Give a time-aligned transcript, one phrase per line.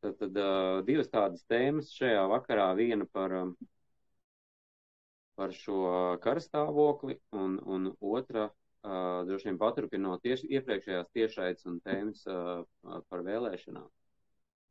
[0.00, 2.68] Tad, tad uh, divas tādas tēmas šajā vakarā.
[2.78, 3.54] Viena par, um,
[5.38, 5.80] par šo
[6.24, 12.66] karstāvokli, un, un otra uh, droši vien paturpinot tieši iepriekšējās tiešraides un tēmas uh,
[13.08, 13.88] par vēlēšanām.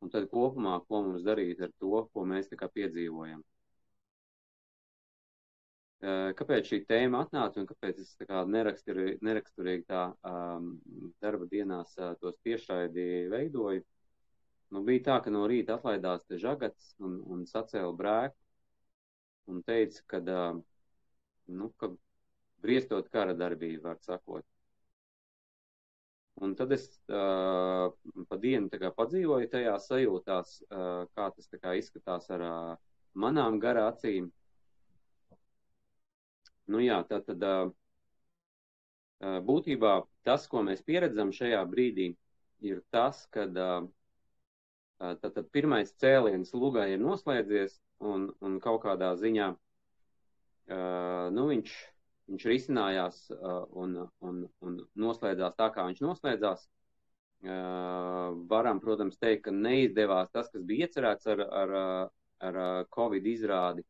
[0.04, 3.42] Un tad kopumā, ko mums darīt ar to, ko mēs tā kā piedzīvojam.
[6.06, 10.74] Uh, kāpēc šī tēma atnāca un kāpēc es tā kā neraksturīgi, neraksturīgi tā um,
[11.24, 13.82] darba dienās uh, tos tiešraidi veidoju?
[14.74, 20.02] Nu, bija tā, ka no rīta atlaidās te žagats un, un sacēla brēku un teica,
[20.10, 20.18] ka,
[21.60, 21.92] nu, ka
[22.64, 24.44] briestot kara darbību, var sakot.
[26.42, 27.86] Un tad es uh,
[28.28, 32.74] pa dienu tā kā padzīvoju tajā sajūtās, uh, kā tas tā kā izskatās ar uh,
[33.16, 34.28] manām garā acīm.
[36.68, 37.70] Nu jā, tā tad uh,
[39.48, 39.94] būtībā
[40.28, 42.10] tas, ko mēs pieredzam šajā brīdī,
[42.68, 43.86] ir tas, kad uh,
[44.98, 49.52] tad, tad pirmais cēliens lugai ir noslēdzies un, un kaut kādā ziņā
[51.36, 51.74] nu, viņš
[52.26, 53.18] viņš risinājās
[53.78, 56.64] un, un, un noslēdzās tā, kā viņš noslēdzās.
[58.50, 61.74] Varam, protams, teikt, ka neizdevās tas, kas bija iecerēts ar, ar,
[62.48, 62.58] ar
[62.94, 63.84] Covid izrādi,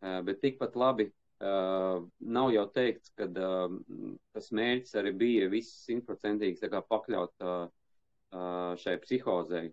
[0.00, 3.74] bet tikpat labi uh, nav jau teikts, ka uh,
[4.36, 7.66] tas mērķis arī bija viss simtprocentīgi pakļaut uh,
[8.80, 9.72] šai psihozei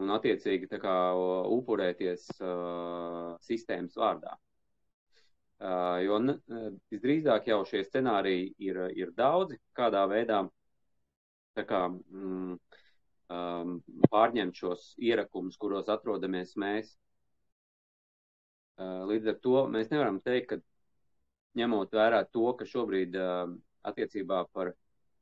[0.00, 0.94] un attiecīgi tā kā
[1.56, 4.36] upurēties uh, sistēmas vārdā.
[5.60, 6.16] Uh, jo
[6.88, 10.40] visdrīzāk jau šie scenāriji ir, ir daudzi, kādā veidā
[11.68, 12.54] kā, mm,
[13.28, 13.76] um,
[14.08, 16.94] pārņemt šos ierakumus, kuros atrodamies mēs.
[18.80, 23.52] Uh, līdz ar to mēs nevaram teikt, ka ņemot vērā to, ka šobrīd uh,
[23.90, 24.72] attiecībā par,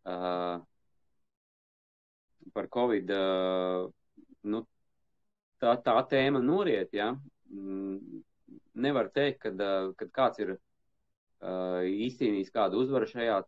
[0.07, 0.61] uh,
[2.55, 3.89] par Covid uh,
[4.45, 4.63] nu,
[5.63, 7.13] tā, tā tēma noriet, ja,
[7.51, 8.23] mm,
[8.75, 9.63] nevar teikt, kad,
[9.99, 13.41] kad kāds ir uh, izcīnījis kādu uzvaru šajā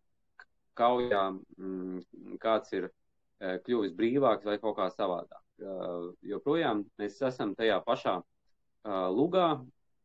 [0.80, 1.24] kaujā,
[1.58, 2.00] mm,
[2.42, 5.42] kāds ir uh, kļuvis brīvāks vai kaut kā savādāk.
[5.60, 9.60] Uh, joprojām mēs esam tajā pašā uh, lugā,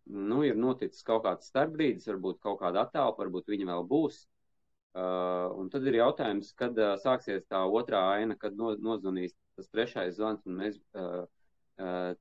[0.05, 4.25] nu, ir noticis kaut kāds starpbrīdis, varbūt kaut kāda attēlpa, varbūt viņa vēl būs.
[4.95, 9.69] Uh, un tad ir jautājums, kad uh, sāksies tā otrā aina, kad no, nozvanīs tas
[9.71, 11.25] trešais zvans, un mēs uh,
[11.79, 12.13] uh,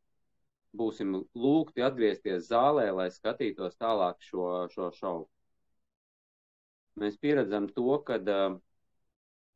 [0.74, 5.26] būsim lūgti atgriezties zālē, lai skatītos tālāk šo, šo šovu.
[7.02, 8.58] Mēs pieredzam to, ka uh,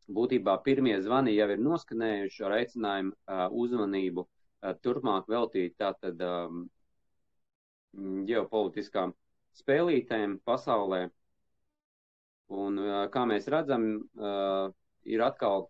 [0.08, 6.66] būtībā pirmie zvani jau ir noskanējuši ar aicinājumu uh, uzmanību uh, turpmāk veltīt tātad um,
[8.28, 9.14] ģeopolitiskām
[9.58, 11.06] spēlītēm pasaulē.
[12.58, 14.70] Un, uh, kā mēs redzam, uh,
[15.04, 15.68] ir atkal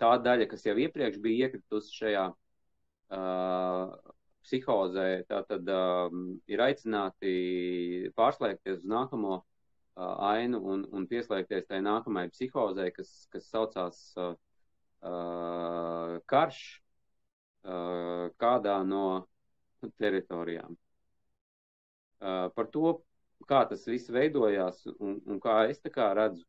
[0.00, 3.92] tā daļa, kas jau iepriekš bija iekritusi šajā uh,
[4.46, 7.32] psihozē tātad um, ir aicināti
[8.16, 14.32] pārslēgties uz nākamo uh, ainu un, un pieslēgties tai nākamajai psihozē, kas, kas saucās uh,
[15.04, 16.62] uh, karš
[17.64, 19.04] uh, kādā no
[20.00, 20.76] teritorijām.
[22.20, 22.98] Uh, par to,
[23.48, 26.44] kā tas viss veidojās un, un kā es tā kā redzu,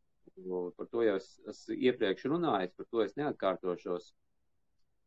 [0.78, 4.12] par to jau es, es iepriekš runājis, par to es neatkārtošos.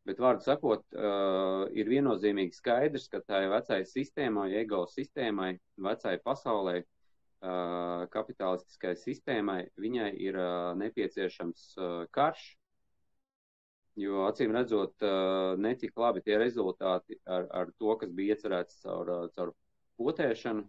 [0.04, 5.54] Bet, vārdu sakot, uh, ir viennozīmīgi skaidrs, ka tai vecai sistēmai, ego sistēmai,
[5.86, 12.44] vecai pasaulē, uh, kapitalistiskai sistēmai, viņai ir uh, nepieciešams uh, karš,
[14.04, 19.14] jo acīm redzot, uh, netik labi tie rezultāti ar, ar to, kas bija iecerēts caur,
[19.32, 19.54] caur
[19.96, 20.66] potēšanu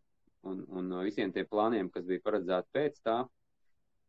[0.47, 3.23] un, un visiem tiem plāniem, kas bija paredzēti pēc tā.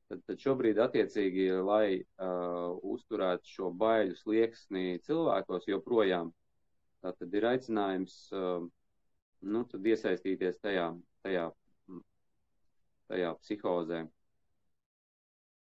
[0.06, 6.30] Tad, tad šobrīd, attiecīgi, lai uh, uzturētu šo baiļu slieksni cilvēkos, joprojām
[7.14, 8.64] tad ir aicinājums uh,
[9.46, 9.62] nu,
[9.92, 10.86] iesaistīties tajā,
[11.26, 11.44] tajā,
[13.10, 14.00] tajā psihozē.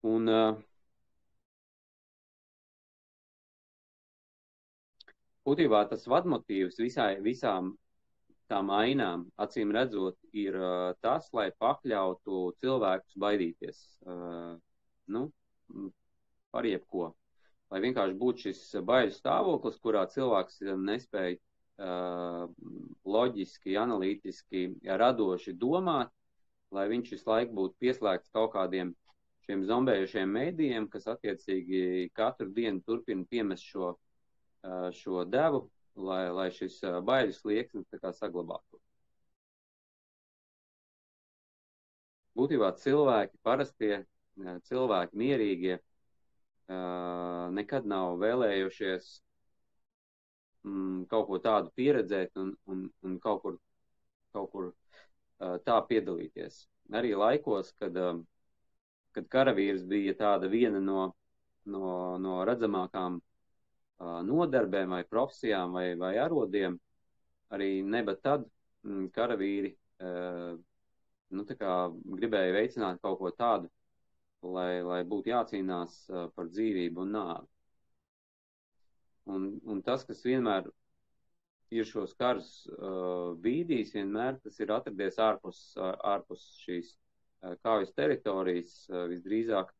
[0.08, 0.58] Un, uh,
[5.48, 7.74] būtībā tas vadmotīvs visai, visām
[8.48, 14.54] tām ainām, acīm redzot, ir uh, tas, lai pakļautu cilvēkus baidīties uh,
[15.14, 15.22] nu,
[16.54, 17.12] par jebko.
[17.68, 22.46] Lai vienkārši būtu šis baiļu stāvoklis, kurā cilvēks nespēja uh,
[23.04, 24.64] loģiski, analītiski,
[25.02, 26.12] radoši domāt,
[26.72, 28.94] lai viņš visu laiku būtu pieslēgts kaut kādiem
[29.44, 35.66] šiem zombējušiem mēdījiem, kas attiecīgi katru dienu turpina piemest šo, uh, šo devu
[35.98, 38.80] lai, lai šis baiļu slieksnis saglabātu.
[42.38, 44.04] Būtībā cilvēki, parastie
[44.68, 45.78] cilvēki, mierīgie,
[47.58, 49.08] nekad nav vēlējušies
[50.68, 53.56] mm, kaut ko tādu pieredzēt un, un, un kaut kur,
[54.36, 54.70] kaut kur
[55.66, 56.66] tā piedalīties.
[56.94, 57.96] Arī laikos, kad,
[59.16, 61.08] kad karavīrs bija tāda viena no,
[61.66, 61.90] no,
[62.22, 63.20] no redzamākām
[64.00, 66.78] nodarbēm vai profesijām vai, vai arodiem,
[67.54, 68.44] arī neba tad
[68.86, 69.74] mm, karavīri
[71.34, 73.70] nu, gribēja veicināt kaut ko tādu,
[74.42, 76.04] lai, lai būtu jācīnās
[76.36, 77.48] par dzīvību un nāvi.
[79.28, 80.70] Un, un tas, kas vienmēr
[81.74, 85.60] ir šos karus uh, bīdījis, vienmēr tas ir atradies ārpus,
[86.12, 89.74] ārpus šīs uh, kaujas teritorijas, uh, visdrīzāk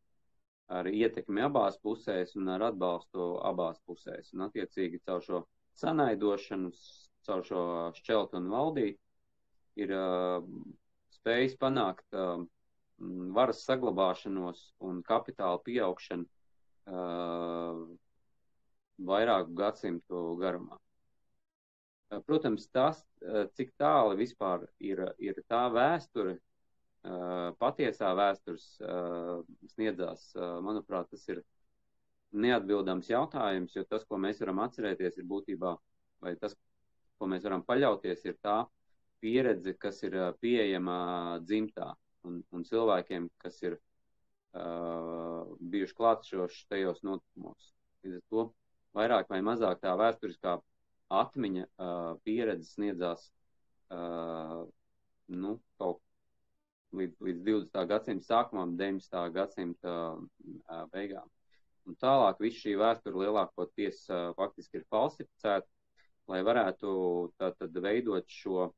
[0.69, 4.33] ar ietekmi abās pusēs un ar atbalstu abās pusēs.
[4.37, 5.43] Un attiecīgi caur šo
[5.81, 6.73] sanaidošanu,
[7.27, 7.63] caur šo
[7.97, 8.99] šķeltu un valdīt
[9.81, 10.43] ir uh,
[11.19, 12.43] spējis panākt uh,
[13.37, 17.81] varas saglabāšanos un kapitāla pieaugšanu uh,
[19.09, 20.79] vairāku gadsimtu garumā.
[22.25, 23.03] Protams, tas,
[23.53, 26.39] cik tālu vispār ir, ir tā vēsture,
[27.59, 28.65] patiesā vēstures
[29.73, 30.25] sniedzās,
[30.65, 31.43] manuprāt, tas ir
[32.33, 35.75] neatbildams jautājums, jo tas, ko mēs varam atcerēties, ir būtībā,
[36.25, 36.57] vai tas,
[37.19, 38.59] ko mēs varam paļauties, ir tā
[39.23, 41.91] pieredze, kas ir pieejama dzimtā
[42.29, 47.73] un, un cilvēkiem, kas ir uh, bijuši klātsoši tajos notikumos.
[48.05, 48.45] Līdz ar to
[48.99, 50.59] vairāk vai mazāk tā vēsturiskā
[51.19, 53.31] atmiņa uh, pieredze sniedzās
[53.91, 54.67] uh,
[55.29, 56.03] nu, kaut
[56.97, 57.83] līdz, līdz 20.
[57.91, 59.19] gadsimta sākumam, 19.
[59.35, 61.29] gadsimta uh, beigām.
[61.89, 65.69] Un tālāk viss šī vēsture lielākoties uh, faktiski ir falsificēta,
[66.29, 66.91] lai varētu
[67.41, 68.73] tātad veidot šo uh,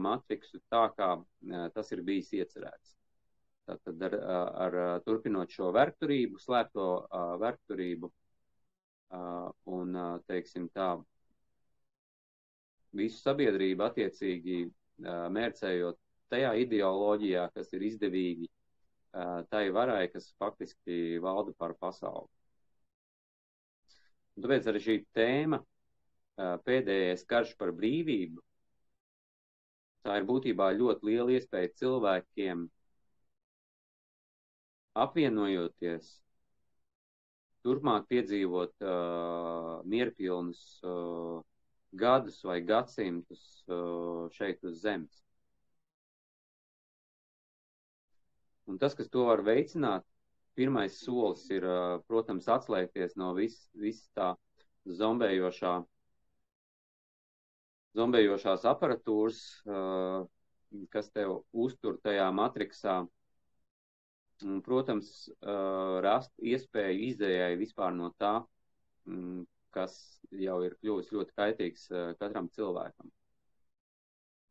[0.00, 2.96] matriksu tā, kā uh, tas ir bijis iecerēts.
[3.68, 4.18] Tātad ar,
[4.66, 4.76] ar,
[5.06, 8.10] turpinot šo vergturību, slēpto uh, vergturību,
[9.68, 10.94] un, teiksim tā,
[12.96, 14.62] visu sabiedrību attiecīgi
[15.36, 15.98] mērcējot
[16.32, 18.48] tajā ideoloģijā, kas ir izdevīgi
[19.52, 22.30] tai varai, kas faktiski valda par pasauli.
[24.36, 25.58] Un tāpēc arī šī tēma,
[26.64, 28.40] pēdējais karš par brīvību,
[30.06, 32.64] tā ir būtībā ļoti liela iespēja cilvēkiem
[35.04, 36.08] apvienojoties
[37.66, 41.38] turpmāk piedzīvot uh, mierpilnus uh,
[42.02, 45.22] gadus vai gadsimtus uh, šeit uz zemes.
[48.70, 50.04] Un tas, kas to var veicināt,
[50.58, 51.64] pirmais solis ir,
[52.08, 54.32] protams, atslēgties no viss vis tā
[55.00, 55.72] zombējošā,
[57.98, 59.40] zombējošās aparatūras,
[60.94, 63.00] kas tev uztur tajā matriksā
[64.46, 65.10] un, protams,
[66.06, 68.36] rast iespēju izējai vispār no tā,
[69.08, 69.42] mm,
[69.74, 69.98] kas
[70.36, 71.88] jau ir kļuvis ļoti kaitīgs
[72.20, 73.12] katram cilvēkam.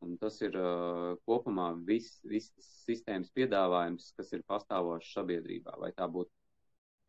[0.02, 2.50] Un tas ir uh, kopumā viss vis
[2.82, 5.76] sistēmas piedāvājums, kas ir pastāvošs sabiedrībā.
[5.78, 6.30] Vai tā būtu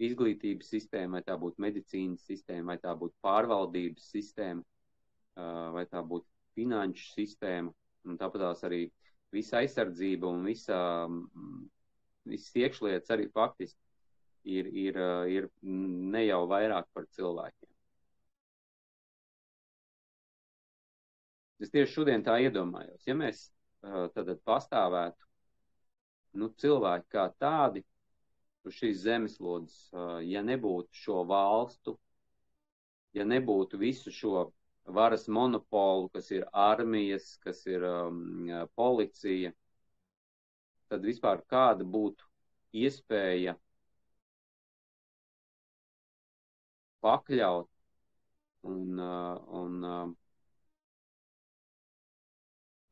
[0.04, 6.04] izglītības sistēma, vai tā būtu medicīnas sistēma, vai tā būtu pārvaldības sistēma, uh, vai tā
[6.06, 7.74] būtu finanšu sistēma.
[8.06, 8.84] Un tāpatās arī
[9.34, 10.78] visa aizsardzība un visa
[12.30, 13.80] visas iekšlietas arī faktiski
[14.44, 15.00] ir, ir,
[15.32, 17.73] ir ne jau vairāk par cilvēkiem.
[21.64, 23.46] Es tieši šodien tā iedomājos, ja mēs
[24.16, 25.28] tad pastāvētu
[26.40, 27.84] nu, cilvēki kā tādi
[28.68, 29.78] uz šīs zemeslodes,
[30.28, 31.96] ja nebūtu šo valstu,
[33.16, 34.48] ja nebūtu visu šo
[34.86, 39.54] varas monopolu, kas ir armijas, kas ir um, policija,
[40.92, 42.28] tad vispār kāda būtu
[42.84, 43.56] iespēja
[47.04, 47.70] pakļaut
[48.64, 50.12] un, uh, un, uh,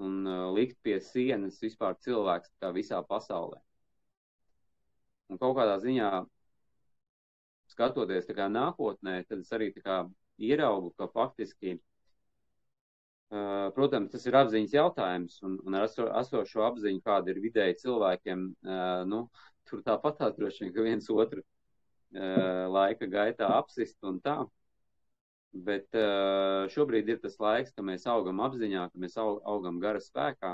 [0.07, 3.59] un uh, likt pie sienas vispār cilvēks kā visā pasaulē.
[5.31, 6.09] Un kaut kādā ziņā,
[7.71, 10.01] skatoties tā kā nākotnē, tad es arī tā kā
[10.41, 11.77] ieraugu, ka faktiski
[13.31, 18.41] Eh, protams, tas ir apziņas jautājums, un, un ar esošo apziņu, kāda ir vidēji cilvēkiem,
[18.67, 19.21] eh, nu,
[19.69, 24.35] tur tāpat tā droši vien, ka viens otru eh, laika gaitā apsist un tā.
[25.51, 25.91] Bet
[26.71, 30.53] šobrīd ir tas laiks, ka mēs augam apziņā, ka mēs augam gara spēkā.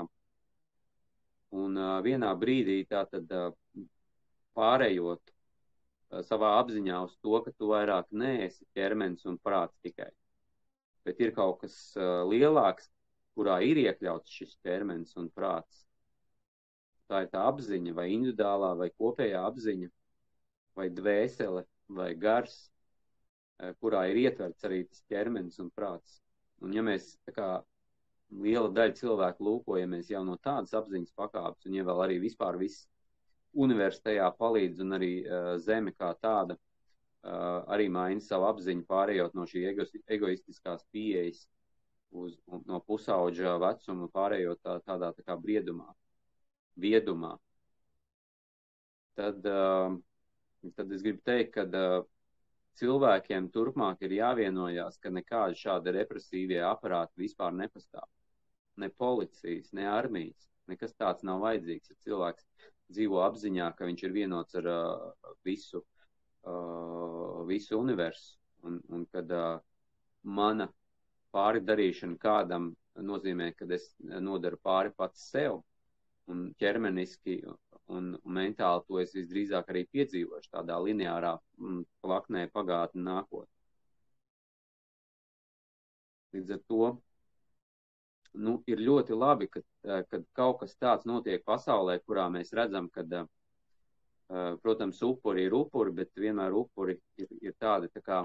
[1.54, 3.30] Un vienā brīdī tā tad
[4.58, 5.34] pārējot
[6.26, 10.10] savā apziņā uz to, ka tu vairāk neesi ķermenis un prāts tikai
[11.08, 12.90] bet ir kaut kas uh, lielāks,
[13.38, 15.84] kurā ir iekļauts šis ķermenis un prāts.
[17.08, 19.88] Tā ir tā apziņa, vai individuālā, vai kopējā apziņa,
[20.76, 21.62] vai dvēsele,
[21.96, 22.77] vai gars, uh,
[23.82, 26.20] kurā ir ietverts arī tas ķermenis un prāts.
[26.62, 27.62] un ja mēs kā
[28.44, 32.86] liela daļa cilvēku lūkojamies jau no tādas apziņas pakāpes, un ja vēl arī vispār viss
[33.56, 39.46] universitātejā palīdz un arī uh, zeme kā tāda uh, arī maina savu apziņu, pārējot no
[39.48, 41.46] šī ego, egoistiskās pieejas
[42.10, 42.36] uz,
[42.66, 45.88] no pusauģa vecuma, pārējot tā, tādā tā kā briedumā,
[46.76, 47.34] viedumā.
[49.18, 49.96] Tad, uh,
[50.76, 52.04] tad es gribu teikt, ka uh,
[52.78, 58.06] cilvēkiem turpmāk ir jāvienojās, ka nekādi šādi represīvie aparāti vispār nepastāv
[58.78, 60.48] ne policijas, ne armijas.
[60.68, 61.90] Nekas tāds nav vajadzīgs.
[61.90, 62.46] Ja cilvēks
[62.92, 65.82] dzīvo apziņā, ka viņš ir vienots ar uh, visu,
[66.44, 68.36] uh, visu universu,
[68.68, 69.56] un, un kad uh,
[70.22, 70.68] mana
[71.34, 72.70] pāri darīšana kādam
[73.10, 75.62] nozīmē, ka es nodaru pāri pats sev,
[76.28, 77.40] un ķermeniski
[77.88, 83.52] un, un mentāli to es visdrīzāk arī piedzīvošu tādā lineārā mm, plaknē pagātnē nākotnē.
[86.36, 86.88] Līdz ar to
[88.46, 89.62] nu, ir ļoti labi, ka,
[90.10, 93.04] kad kaut kas tāds notiek pasaulē, kurā mēs redzam, ka,
[94.62, 98.20] protams, upuri ir upuri, bet vienmēr upuri ir, ir tādi tā kā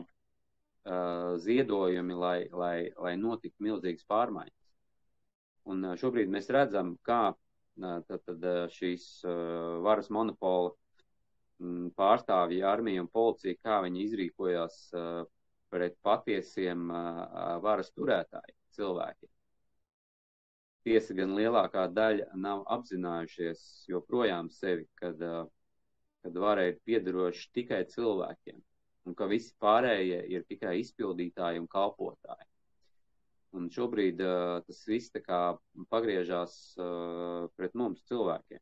[1.40, 4.60] ziedojumi, lai, lai, lai notiktu milzīgas pārmaiņas.
[5.72, 7.32] Un šobrīd mēs redzam, kā
[7.82, 9.06] tad, tad šīs
[9.86, 10.74] varas monopola
[11.98, 14.80] pārstāvji, armija un policija, kā viņi izrīkojās
[15.74, 16.90] pret patiesiem
[17.64, 19.34] varas turētājiem, cilvēkiem
[20.84, 25.22] tiesa gan lielākā daļa nav apzinājušies joprojām sevi, kad,
[26.24, 28.60] kad vara ir piederoša tikai cilvēkiem,
[29.08, 32.50] un ka visi pārējie ir tikai izpildītāji un kalpotāji.
[33.54, 35.40] Un šobrīd uh, tas viss tā kā
[35.94, 38.62] pagriežās uh, pret mums cilvēkiem.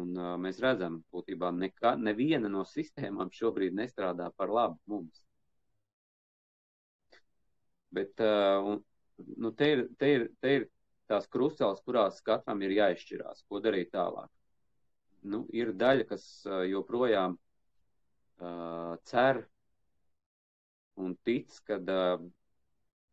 [0.00, 5.22] Un uh, mēs redzam, būtībā neka, neviena no sistēmām šobrīd nestrādā par labu mums.
[7.90, 8.84] Bet, uh, un,
[9.40, 10.66] nu, te, ir, te, ir, te ir
[11.10, 14.28] tās krustceles, kurās katram ir jāizšķirās, ko darīt tālāk.
[15.32, 19.42] Nu, ir daļa, kas uh, joprojām uh, cer
[20.96, 22.24] un tic, ka uh,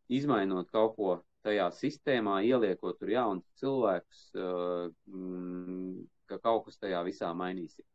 [0.10, 1.15] izmainot kaut ko
[1.48, 7.86] tajā sistēmā, ieliekot tur jaunus cilvēkus, uh, mm, ka kaut kas tajā visā mainīsies.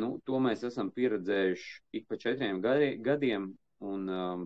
[0.00, 3.48] Nu, to mēs esam pieredzējuši ik pa četriem gadi, gadiem,
[3.82, 4.44] un um,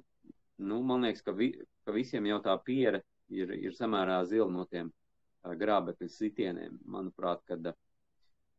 [0.57, 1.51] nu, man liekas, ka, vi,
[1.85, 6.79] ka visiem jau tā piera ir, ir samērā zila no tiem uh, grābekļu sitieniem.
[6.97, 7.84] Manuprāt, kad, uh,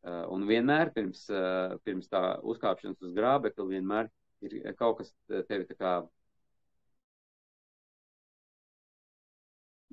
[0.06, 4.12] un vienmēr pirms, uh, pirms tā uzkāpšanas uz grābekļa vienmēr
[4.46, 5.14] ir kaut kas
[5.50, 5.96] tevi tā kā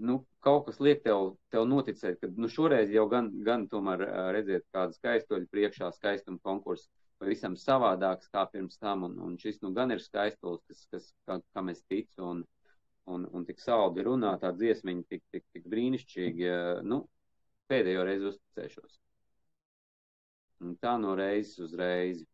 [0.02, 4.02] nu, kaut kas liek tev, tev noticēt, ka nu, šoreiz jau gan, gan tomēr
[4.34, 6.88] redziet kādu skaistoļu priekšā, skaistuma konkursu
[7.22, 11.38] pavisam savādāks kā pirms tam, un, un šis nu gan ir skaistulis, kas, kas, kā,
[11.54, 12.42] kam es ticu, un,
[13.14, 16.50] un, un tik saldi runā, tā dziesmiņa tik, tik, tik brīnišķīgi,
[16.88, 17.04] nu,
[17.70, 18.98] pēdējo reizi uzticēšos.
[20.62, 22.26] Un tā no reizes uz reizi.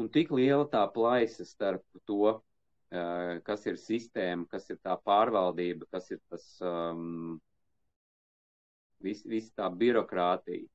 [0.00, 2.40] Un tik liela tā plaisa starp to,
[2.92, 7.38] Eh, kas ir sistēma, kas ir tā pārvaldība, kas ir tas um,
[9.00, 10.68] viss vis tā birokrātija.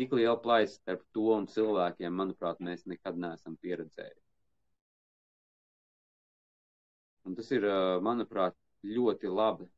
[0.00, 4.24] Tik liela plaisa starp to un cilvēkiem, manuprāt, mēs nekad neesam pieredzējuši.
[7.30, 8.58] Un tas ir, eh, manuprāt,
[8.96, 9.70] ļoti labi,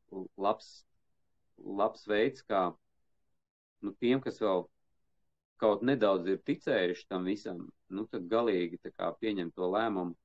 [0.47, 0.71] labs,
[1.83, 2.63] labs veids, kā
[3.85, 4.65] nu, tiem, kas vēl
[5.59, 10.15] kaut nedaudz ir ticējuši tam visam, nu, tad galīgi kā, pieņem to lēmumu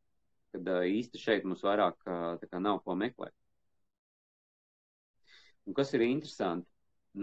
[0.54, 3.34] kad īsti šeit mums vairāk kā, nav ko meklēt.
[5.66, 6.68] Un kas ir interesanti,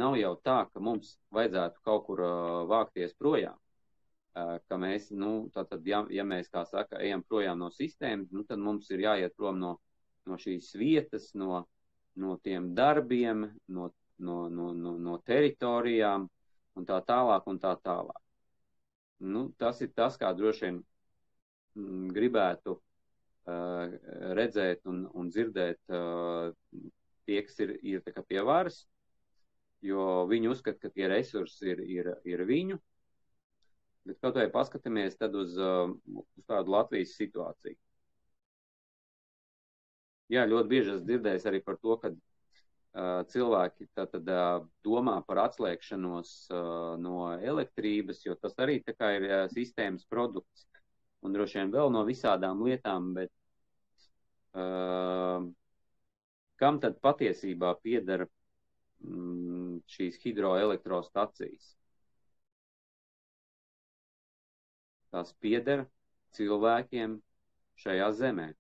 [0.02, 3.56] nav jau tā, ka mums vajadzētu kaut kur uh, vākties projām.
[4.32, 8.44] Uh, ka mēs, nu, tātad, ja, ja mēs, kā saka, ejam projām no sistēmas, nu,
[8.48, 9.76] tad mums ir jāiet prom no,
[10.28, 11.66] no šīs vietas, no,
[12.16, 16.28] no tiem darbiem, no, no, no, no, no teritorijām
[16.78, 18.22] un tā tālāk un tā tālāk.
[19.22, 20.80] Nu, tas ir tas, kā droši vien
[21.78, 22.80] mm, gribētu
[23.42, 23.90] Uh,
[24.38, 26.52] redzēt un, un dzirdēt uh,
[27.26, 28.84] tie, kas ir, ir pie varas,
[29.82, 32.78] jo viņi uzskata, ka tie resursi ir, ir, ir viņu.
[34.06, 35.90] Bet kaut vai paskatāmies tad uz, uh,
[36.22, 37.80] uz tādu Latvijas situāciju.
[40.30, 42.14] Jā, ļoti bieži esmu dzirdējis arī par to, ka
[43.32, 44.28] cilvēki tātad
[44.84, 46.32] domā par atslēgšanos
[47.00, 50.68] no elektrības, jo tas arī tā kā ir sistēmas produkts
[51.22, 53.32] un droši vien vēl no visādām lietām, bet
[54.58, 55.46] uh,
[56.62, 58.28] kam tad patiesībā piedara
[59.06, 61.76] mm, šīs hidroelektrostacijas?
[65.12, 65.86] Tās pieder
[66.38, 67.18] cilvēkiem
[67.84, 68.52] šajā zemē.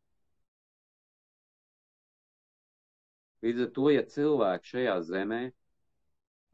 [3.41, 5.41] Līdz ar to, ja cilvēki šajā zemē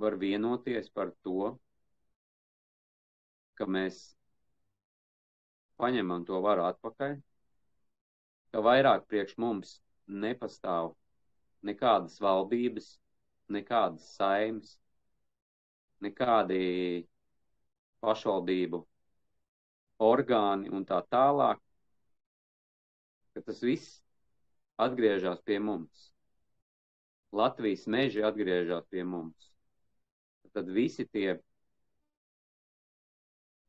[0.03, 1.49] var vienoties par to,
[3.57, 3.97] ka mēs
[5.81, 7.17] paņemam to varu atpakaļ,
[8.53, 9.73] ka vairāk priekš mums
[10.07, 10.93] nepastāv
[11.67, 12.89] nekādas valdības,
[13.57, 14.77] nekādas saimes,
[16.05, 16.61] nekādi
[18.05, 18.83] pašvaldību
[20.07, 21.61] orgāni un tā tālāk,
[23.33, 23.97] ka tas viss
[24.87, 26.11] atgriežas pie mums.
[27.37, 29.51] Latvijas meži atgriežas pie mums.
[30.55, 31.35] Tad visi tie,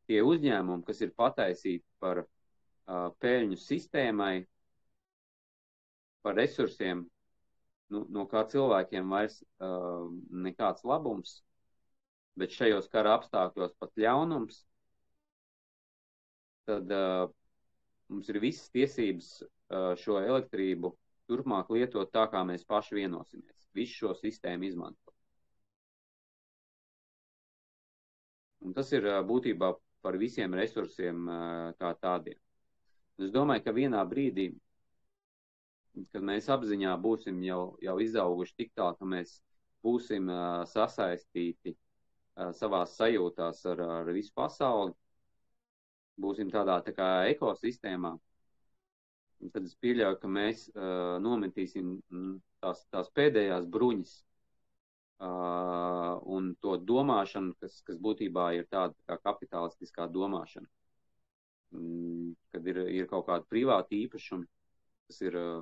[0.08, 4.46] tie uzņēmumi, kas ir pataisīti par uh, peļņu sistēmai,
[6.24, 7.04] par resursiem,
[7.92, 10.08] nu, no kā cilvēkiem vairs uh,
[10.46, 11.38] nekāds labums,
[12.38, 14.62] bet šajos kara apstākļos pat ļaunums,
[16.68, 17.28] tad uh,
[18.08, 20.94] mums ir visas tiesības uh, šo elektrību
[21.28, 23.68] turpmāk lietot tā, kā mēs paši vienosimies.
[23.76, 25.14] Visu šo sistēmu izmantot.
[28.66, 31.28] Un tas ir būtībā par visiem resursiem
[31.78, 32.38] kā tādiem.
[33.18, 34.48] Es domāju, ka vienā brīdī,
[36.12, 39.38] kad mēs apziņā būsim jau, jau izauguši tik tālu, ka mēs
[39.84, 40.30] būsim
[40.70, 41.74] sasaistīti
[42.54, 44.94] savās sajūtās ar, ar visu pasauli,
[46.22, 48.14] būsim tādā tā kā ekosistēmā,
[49.52, 51.98] tad es pieļauju, ka mēs uh, nometīsim
[52.62, 54.12] tās, tās pēdējās bruņas
[55.22, 60.68] uh, un to domāšanu, kas, kas būtībā ir tāda kā kapitalistiskā domāšana.
[61.74, 64.46] Mm, kad ir, ir kaut kāda privāta īpašuma,
[65.08, 65.60] kas ir, uh,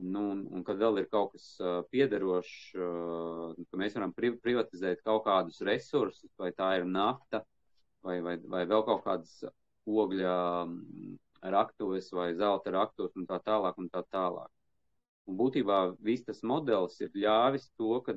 [0.00, 4.34] nu, un, un kad vēl ir kaut kas uh, piederošs, uh, ka mēs varam pri
[4.42, 7.44] privatizēt kaut kādus resursus, vai tā ir nafta,
[8.02, 9.38] vai, vai, vai vēl kaut kādas
[9.86, 10.34] ogļa
[11.42, 14.50] raktuves vai zelta raktuves un tā tālāk un tā tālāk.
[15.28, 18.16] Un būtībā viss tas modelis ir ļāvis to, ka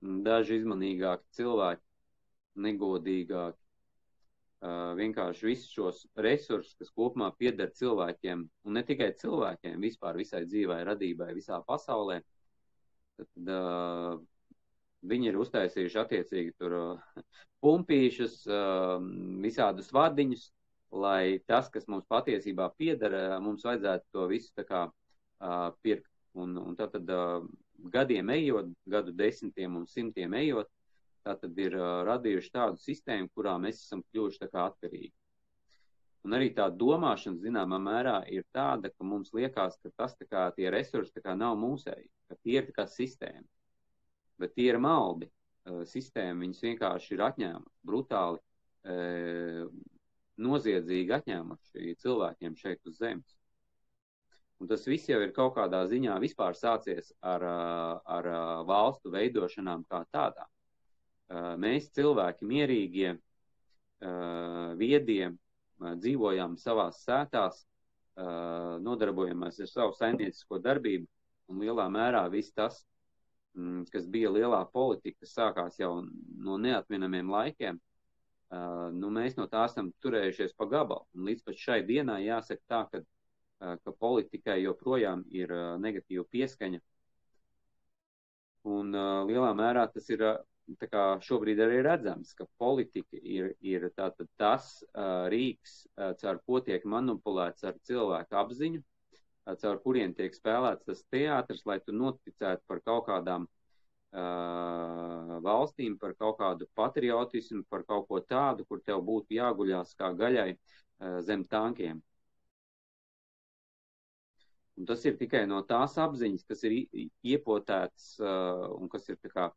[0.00, 1.82] daži izmanīgāki cilvēki,
[2.66, 3.60] negodīgāki,
[4.60, 10.82] vienkārši visus šos resursus, kas kopumā pieder cilvēkiem, un ne tikai cilvēkiem, vispār visai dzīvai
[10.84, 12.20] radībai visā pasaulē,
[13.16, 14.20] tad uh,
[15.08, 17.22] viņi ir uztaisījuši attiecīgi tur uh,
[17.64, 19.00] pumpīšus, uh,
[19.40, 20.50] visādus vadiņus,
[20.90, 26.10] lai tas, kas mums patiesībā pieder, mums vajadzētu to visu tā kā uh, pirkt.
[26.38, 27.46] Un, un tad, tad uh,
[27.90, 30.68] gadiem ejot, gadu desmitiem un simtiem ejot,
[31.26, 35.12] tā tad ir uh, radījuši tādu sistēmu, kurā mēs esam kļuvuši tā kā atkarīgi.
[36.26, 40.50] Un arī tā domāšana, zināmā mērā, ir tāda, ka mums liekas, ka tas tā kā
[40.56, 43.46] tie resursi tā kā nav mūsēji, ka tie ir tā kā sistēma.
[44.40, 45.30] Bet tie ir maldi.
[45.88, 48.40] Sistēma viņus vienkārši ir atņēmusi brutāli.
[50.40, 53.36] Noziedzīgi atņēmuši cilvēkiem šeit uz zemes.
[54.60, 57.44] Un tas viss jau ir kaut kādā ziņā vispār sācies ar,
[58.04, 58.28] ar
[58.68, 60.48] valstu veidošanām kā tādām.
[61.62, 63.14] Mēs cilvēki mierīgie,
[64.80, 65.30] viedie,
[65.80, 67.64] dzīvojam savās sētās,
[68.84, 71.06] nodarbojamies ar savu saimniecisko darbību,
[71.48, 72.82] un lielā mērā viss tas,
[73.56, 76.02] mm, kas bija lielā politika, sākās jau
[76.44, 77.80] no neatminamiem laikiem,
[78.50, 81.04] Uh, nu, mēs no tā esam turējušies pa gabalu.
[81.14, 83.00] Un līdz pat šai dienai jāsaka tā, ka,
[83.62, 86.80] uh, ka politikai joprojām ir uh, negatīva pieskaņa.
[88.70, 88.92] Un
[89.24, 90.20] lielā mērā tas ir
[90.80, 94.66] tā kā šobrīd arī redzams, ka politika ir, ir tātad tas
[95.32, 95.78] rīks,
[96.20, 98.82] caur ko tiek manipulēts ar cilvēku apziņu,
[99.62, 103.59] caur kuriem tiek spēlēts tas teātris, lai tu noticētu par kaut kādām uh, uh,
[104.12, 110.56] valstīm par kaut kādu patriotismu, par kaut ko tādu, kur tev būtu jāguļās kā gaļai
[111.22, 112.02] zem tankiem.
[114.80, 116.72] Un tas ir tikai no tās apziņas, kas ir
[117.22, 119.50] iepotēts un kas ir kā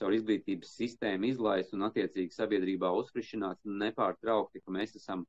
[0.00, 5.26] caur izglītības sistēmu izlaist un attiecīgi sabiedrībā uzfrišināts nepārtraukti, ka mēs esam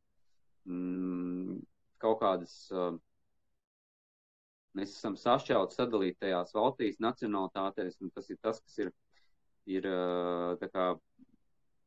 [0.67, 1.58] mm,
[2.04, 2.95] kaut kādas uh,
[4.77, 8.91] Mēs esam sašķelti, sadalīti tajās valstīs, nacionalitātēs, un tas ir tas, kas ir,
[9.67, 9.88] ir
[10.62, 10.86] kā,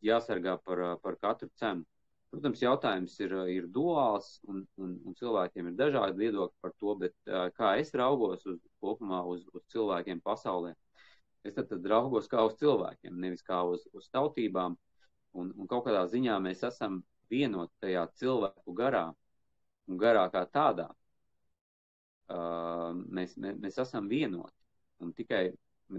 [0.05, 1.87] jāsargā par, par katru cenu.
[2.35, 7.15] Protams, jautājums ir, ir duāls, un, un, un cilvēkiem ir dažādi viedokļi par to, bet
[7.55, 10.73] kā es raugos uz, kopumā uz, uz cilvēkiem pasaulē,
[11.47, 14.75] es tad, tad raugos kā uz cilvēkiem, nevis kā uz, uz tautībām,
[15.39, 19.07] un, un kaut kādā ziņā mēs esam vienoti tajā cilvēku garā
[19.89, 20.91] un garā kā tādā
[22.29, 24.57] mēs, mēs, mēs esam vienoti.
[25.05, 25.49] Un tikai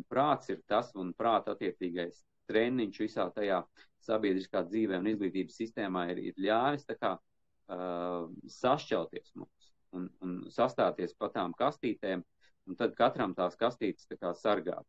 [0.10, 3.62] prāts ir tas un prāta attiecīgais treniņš visā tajā
[4.06, 11.16] sabiedriskā dzīvē un izglītības sistēmā ir, ir ļāvis kā uh, sašķelties mums un, un sastāties
[11.18, 12.24] pa tām kastītēm,
[12.68, 14.86] un tad katram tās kastītes tā kā sargāt.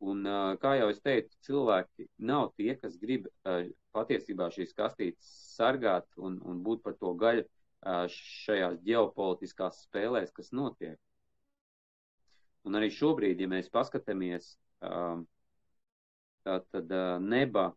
[0.00, 5.32] Un, uh, kā jau es teicu, cilvēki nav tie, kas grib uh, patiesībā šīs kastītes
[5.56, 7.44] sargāt un, un būt par to gaļu
[8.12, 10.98] šajās ģeopolitiskās spēlēs, kas notiek.
[12.68, 14.52] Un arī šobrīd, ja mēs paskatāmies,
[16.44, 17.70] tad uh, neba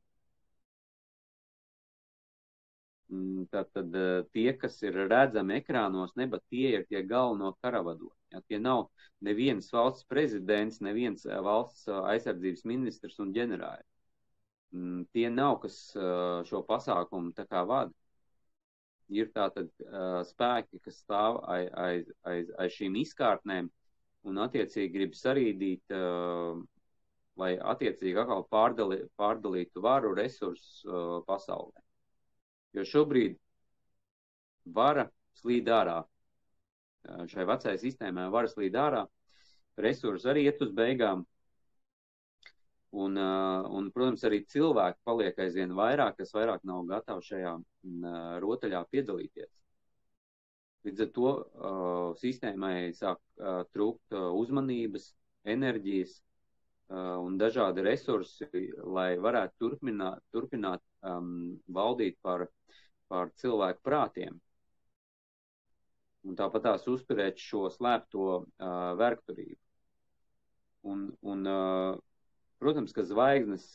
[3.14, 8.16] Mm, Tātad eh, tie, kas ir redzami ekrānos, neba tie ir tie galveno karavadoņi.
[8.34, 8.88] Ja, tie nav
[9.28, 13.86] neviens valsts prezidents, neviens valsts aizsardzības ministrs un ģenerāļi.
[14.74, 15.78] Mm, tie nav, kas
[16.50, 17.94] šo pasākumu tā kā vada.
[19.12, 19.68] Ir tātad
[20.30, 23.68] spēki, kas stāv aiz, aiz, aiz, aiz šīm izkārtnēm
[24.30, 25.92] un attiecīgi grib sarīdīt,
[27.42, 30.84] lai attiecīgi atkal pārdali, pārdalītu varu resursus
[31.28, 31.84] pasaulē.
[32.74, 33.36] Jo šobrīd
[34.66, 35.10] vara
[35.42, 36.00] slīd ārā.
[37.28, 39.04] Šai vecajai sistēmai vara slīd ārā,
[39.84, 41.26] resursi arī iet uz beigām.
[42.94, 47.54] Un, un, protams, arī cilvēki paliek aizvien vairāk, kas vairāk nav gatavi šajā
[47.84, 49.52] rotaļā piedalīties.
[50.84, 55.06] Līdz ar to uh, sistēmai sāk uh, trūkt uh, uzmanības,
[55.48, 58.48] enerģijas uh, un dažādi resursi,
[58.84, 62.50] lai varētu turpināt, turpināt um, valdīt par
[63.08, 64.40] pār cilvēku prātiem.
[66.28, 68.46] Un tāpat tās uzturēt šo slēpto uh,
[69.00, 69.60] vergturību.
[70.92, 71.96] Un, un uh,
[72.64, 73.66] protams, ka zvaigznes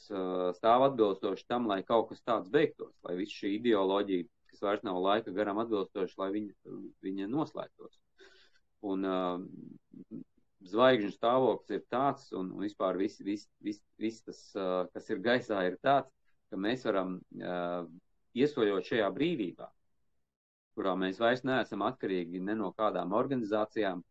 [0.57, 4.99] stāv atbilstoši tam, lai kaut kas tāds beigtos, lai viss šī ideoloģija, kas vairs nav
[5.05, 6.75] laika garam atbilstoši, lai viņa,
[7.05, 8.01] viņa noslēgtos.
[8.89, 10.19] Un uh,
[10.73, 15.23] zvaigžņu stāvoklis ir tāds, un, un vispār viss vis, vis, vis tas, uh, kas ir
[15.25, 16.13] gaisā, ir tāds,
[16.49, 17.89] ka mēs varam uh,
[18.39, 19.67] iesoļot šajā brīvībā,
[20.79, 24.05] kurā mēs vairs neesam atkarīgi ne no kādām organizācijām,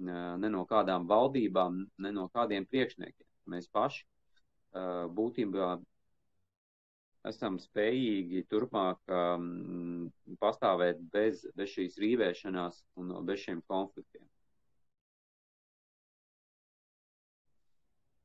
[0.00, 3.29] ne no kādām valdībām, ne no kādiem priekšniekiem.
[3.50, 4.04] Mēs paši
[5.18, 5.68] būtībā
[7.30, 10.10] esam spējīgi turpmāk um,
[10.40, 14.24] pastāvēt bez, bez šīs rīvēšanās un bez šiem konfliktiem.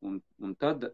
[0.06, 0.86] Un, un tad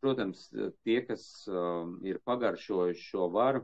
[0.00, 0.42] Protams,
[0.84, 3.62] tie, kas uh, ir pagaršojuši šo varu,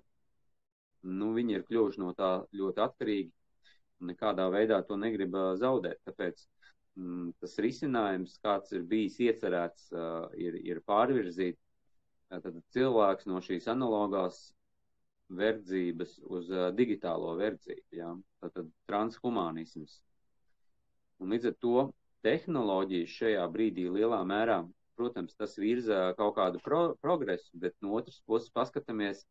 [1.18, 3.32] nu, viņi ir kļuvuši no tā ļoti atkarīgi
[4.00, 6.00] un nekādā veidā to negrib zaudēt.
[6.08, 6.40] Tāpēc
[7.40, 11.58] tas risinājums, kāds ir bijis iecerēts, uh, ir, ir pārvirzīt
[12.30, 14.40] tad cilvēks no šīs analogās
[15.30, 18.14] verdzības uz uh, digitālo verdzību, ja?
[18.42, 20.00] tātad transhumanisms.
[21.22, 21.84] Un līdz ar to
[22.26, 24.64] tehnoloģijas šajā brīdī lielā mērā
[24.96, 29.22] protams, tas virza kaut kādu pro progresu, bet no otras puses paskatāmies,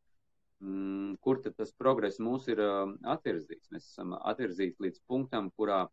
[0.62, 3.72] mm, kur tad tas progress mūs ir uh, atvirzīts.
[3.74, 5.86] Mēs esam atvirzīti līdz punktam, kurā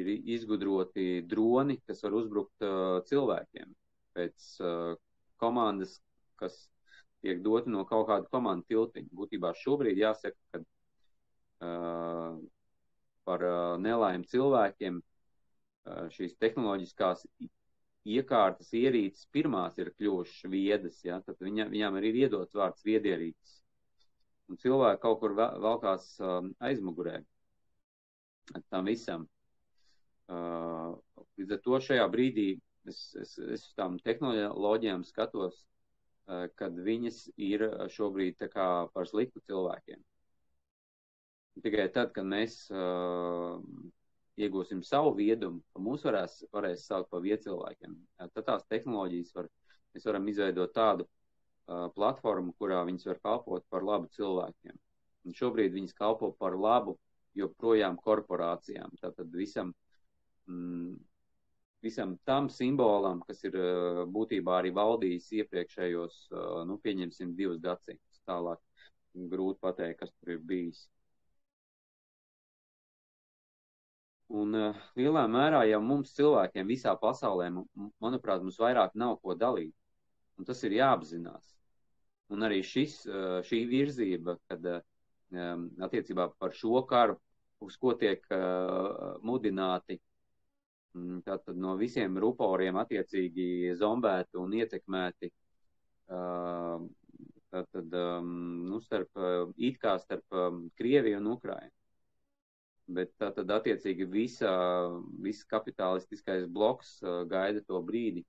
[0.00, 3.74] ir izgudroti droni, kas var uzbrukt uh, cilvēkiem
[4.16, 4.94] pēc uh,
[5.42, 5.98] komandas,
[6.40, 6.56] kas
[7.22, 9.10] tiek doti no kaut kāda komandu tiltiņa.
[9.20, 12.40] Būtībā šobrīd jāsaka, ka uh,
[13.28, 17.24] par uh, nelaimi cilvēkiem uh, šīs tehnoloģiskās
[18.08, 23.58] iekārtas, ierīces pirmās ir kļuvušas viedas, ja, tad viņa, viņām arī ir iedots vārds viedierīces.
[24.48, 27.18] Un cilvēki kaut kur valkās um, aizmugurē
[28.72, 29.26] tam visam.
[30.28, 30.92] Uh,
[31.40, 32.48] līdz ar to šajā brīdī
[32.88, 35.62] es, es, es uz tām tehnoloģijām skatos,
[36.28, 37.64] uh, kad viņas ir
[37.94, 40.02] šobrīd tā kā par sliktu cilvēkiem.
[41.64, 43.56] Tikai tad, kad mēs uh,
[44.38, 47.96] iegūsim savu viedumu, ka mūs varēs, varēs saukt par viecilvēkiem.
[48.20, 49.48] Tad tās tehnoloģijas var,
[49.94, 54.78] mēs varam izveidot tādu uh, platformu, kurā viņas var kalpot par labu cilvēkiem.
[55.26, 56.98] Un šobrīd viņas kalpo par labu
[57.38, 58.94] joprojām korporācijām.
[59.02, 59.87] Tātad visam, mm,
[61.82, 68.22] visam tam simbolam, kas ir uh, būtībā arī valdījis iepriekšējos, uh, nu, pieņemsim, divus gadsimtus
[68.26, 68.62] tālāk.
[69.32, 70.84] Grūti pateikt, kas tur ir bijis.
[74.28, 77.48] Un uh, lielā mērā jau mums cilvēkiem visā pasaulē,
[78.02, 79.74] manuprāt, mums vairāk nav ko dalīt.
[80.38, 81.54] Un tas ir jāapzinās.
[82.34, 84.82] Un arī šis, uh, šī virzība, kad uh,
[85.86, 87.16] attiecībā par šo karu,
[87.64, 88.22] uz ko tiek
[89.26, 89.96] mudināti,
[91.26, 95.30] tātad no visiem ruporiem attiecīgi zombēti un ietekmēti,
[96.12, 96.86] uh,
[97.52, 98.30] tātad, um,
[98.68, 101.74] nu, starp, uh, it kā starp um, Krieviju un Ukrainu
[102.88, 104.50] bet tā tad attiecīgi visa,
[105.20, 108.22] viss kapitalistiskais bloks uh, gaida to brīdi,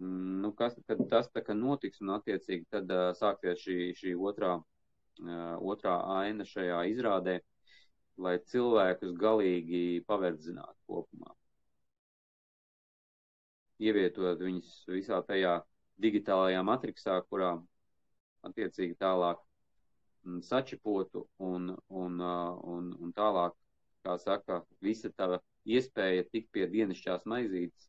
[0.00, 4.12] Mm, nu, kas, kad tas tā kā notiks un attiecīgi tad uh, sāksies šī, šī
[4.30, 7.40] otrā, uh, otrā aina šajā izrādē,
[8.18, 11.34] lai cilvēkus galīgi paverdzinātu kopumā.
[13.78, 15.58] Ievietot viņus visā tajā
[16.02, 17.52] digitālajā matriksā, kurā
[18.48, 19.38] attiecīgi tālāk
[20.24, 22.18] mm, sačipotu un, un,
[22.74, 23.54] un, un tālāk,
[24.06, 27.88] kā saka, visa tā iespēja tikt pie dienasčās maizītes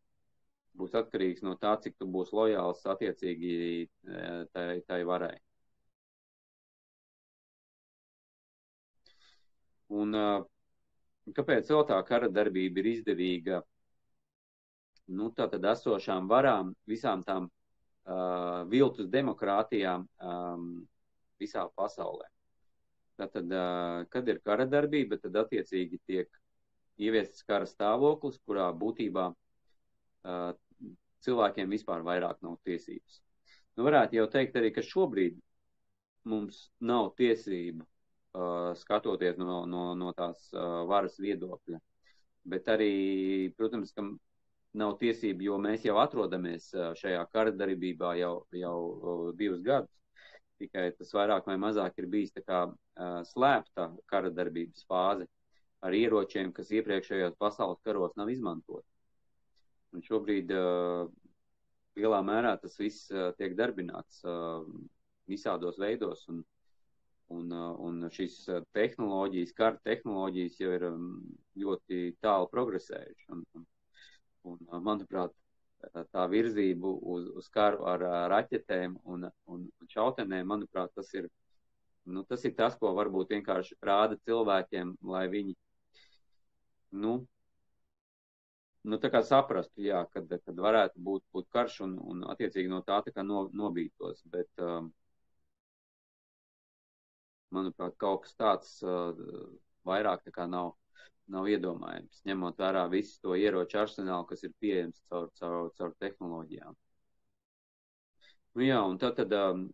[0.80, 3.54] būs atkarīgs no tā, cik tu būsi lojāls attiecīgi
[4.54, 5.36] tai, tai varai.
[9.90, 10.14] Un
[11.34, 13.62] kāpēc vēl tā kara darbība ir izdevīga?
[15.10, 20.68] Nu, tātad esošām varām, visām tām uh, viltus demokrātijām um,
[21.42, 22.28] visā pasaulē.
[23.18, 26.30] Tātad, uh, kad ir kara darbība, tad attiecīgi tiek
[27.02, 30.52] ieviests kara stāvoklis, kurā būtībā uh,
[31.26, 33.22] cilvēkiem vispār vairāk nav tiesības.
[33.74, 35.42] Nu, varētu jau teikt arī, ka šobrīd
[36.30, 37.99] mums nav tiesība uh,
[38.76, 40.50] skatoties no, no, no tās
[40.88, 41.80] varas viedokļa.
[42.50, 44.06] Bet arī, protams, ka
[44.80, 49.96] nav tiesība, jo mēs jau atrodamies šajā kara darbībā jau, jau divus gadus.
[50.60, 52.62] Tikai tas vairāk vai mazāk ir bijis tā kā
[53.32, 55.28] slēpta kara darbības fāze
[55.80, 58.86] ar ieročiem, kas iepriekšējos pasaules karos nav izmantoti.
[59.96, 60.52] Un šobrīd
[61.98, 63.08] lielā mērā tas viss
[63.40, 64.22] tiek darbināts
[65.30, 66.26] visādos veidos.
[66.30, 66.59] Un, uh,
[67.30, 68.38] un šīs
[68.74, 71.12] tehnoloģijas, kara tehnoloģijas jau ir um,
[71.62, 73.28] ļoti tālu progresējušas.
[73.36, 73.66] Un, un,
[74.50, 75.36] un, manuprāt,
[76.12, 81.30] tā virzība uz, uz karu ar raķetēm un, un, un šautenēm, manuprāt, tas ir,
[82.06, 85.56] nu, tas ir tas, ko varbūt vienkārši rāda cilvēkiem, lai viņi,
[87.04, 87.20] nu,
[88.84, 92.82] nu, tā kā saprastu, jā, kad, kad varētu būt, būt karš un, un attiecīgi no
[92.88, 94.92] tā tā kā no, nobītos, bet, um,
[97.56, 98.76] manuprāt, kaut kas tāds
[99.88, 100.74] vairāk tā kā nav,
[101.34, 106.78] nav iedomājams, ņemot vērā visu to ieroču arsenālu, kas ir pieejams caur, caur, caur tehnoloģijām.
[108.58, 109.68] Nu, jā, un tad, tad um,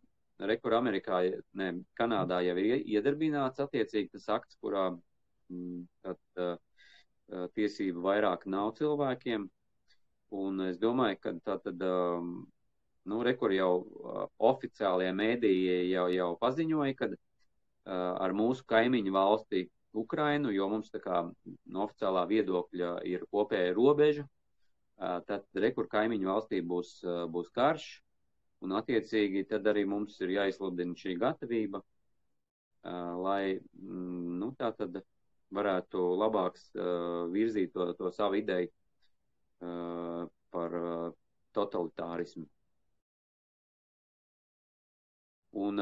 [0.51, 1.21] rekur Amerikā,
[1.59, 8.73] ne, Kanādā jau ir iedarbināts attiecīgi tas akts, kurā mm, tad, uh, tiesību vairāk nav
[8.79, 9.47] cilvēkiem.
[10.35, 12.35] Un es domāju, ka tā tad, um,
[13.07, 17.09] nu, rekur jau uh, oficiālie mēdīji jau, jau paziņoja, ka
[17.85, 24.25] ar mūsu kaimiņu valsti Ukrainu, jo mums tā kā no oficiālā viedokļa ir kopēja robeža,
[25.29, 26.97] tad rekur kaimiņu valstī būs,
[27.31, 27.87] būs karš,
[28.65, 31.81] un attiecīgi tad arī mums ir jāizsludina šī gatavība,
[33.25, 34.99] lai, mm, nu, tā tad
[35.55, 36.57] varētu labāk
[37.31, 38.71] virzīt to, to savu ideju
[40.51, 40.75] par
[41.55, 42.45] totalitārismu.
[45.55, 45.79] Un,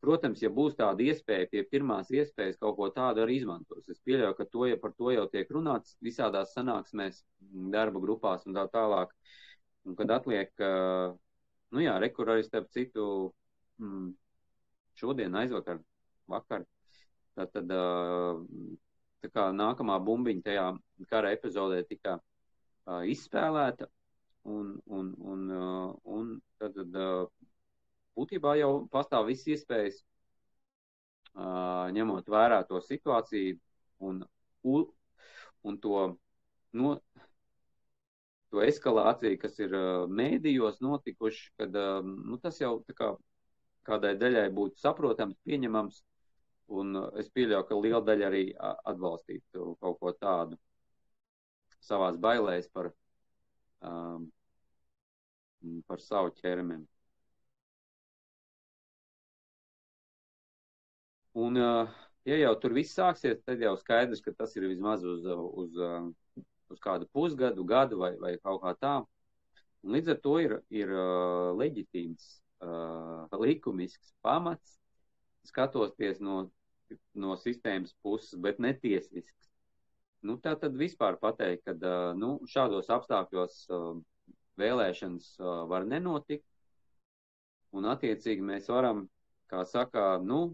[0.00, 3.88] protams, ja būs tāda iespēja, pie pirmās iespējas kaut ko tādu arī izmantos.
[3.92, 7.22] Es pieļauju, ka to, ja par to jau tiek runāts visādās sanāksmēs,
[7.74, 9.12] darba grupās un tā tālāk.
[9.84, 10.52] Un kad atliek,
[11.74, 13.04] nu jā, rekur arī starp citu,
[13.82, 14.12] mm,
[15.00, 15.82] šodien, aizvakar,
[16.30, 16.64] vakar,
[17.38, 17.70] Tātad
[19.22, 20.66] tā kā nākamā bumbiņa tajā
[21.08, 22.18] kara epizodē tika
[23.08, 23.88] izspēlēta,
[24.52, 25.46] un, un, un,
[26.16, 26.76] un tad
[28.18, 30.02] būtībā jau pastāv viss iespējas,
[31.96, 33.56] ņemot vērā to situāciju
[34.04, 34.22] un,
[34.68, 36.04] un to,
[36.76, 36.94] no,
[38.52, 39.76] to eskalāciju, kas ir
[40.12, 43.14] mēdījos notikuši, kad nu, tas jau kā,
[43.88, 46.02] kādai daļai būtu saprotams, pieņemams,
[46.72, 48.42] Un uh, es pieļauju, ka liela daļa arī
[48.92, 50.58] atbalstītu kaut ko tādu
[51.82, 52.92] savās bailēs par,
[53.82, 54.28] um,
[55.90, 56.86] par savu ķermeni.
[61.38, 61.56] Un,
[62.28, 65.24] ja jau tur viss sāksies, tad jau skaidrs, ka tas ir vismaz uz,
[65.64, 65.80] uz,
[66.72, 68.94] uz kādu pusgadu, gadu vai, vai kaut kā tā.
[69.82, 70.92] Un līdz ar to ir, ir
[71.58, 72.28] leģitīms,
[73.42, 74.76] likumisks pamats
[75.48, 76.44] skatoties no
[77.14, 79.48] no sistēmas puses, bet netiesisks.
[80.22, 83.56] Nu, tā tad vispār pateikt, ka nu, šādos apstākļos
[84.60, 85.32] vēlēšanas
[85.70, 86.46] var nenotikt,
[87.72, 89.06] un attiecīgi mēs varam,
[89.50, 90.44] kā saka, nu,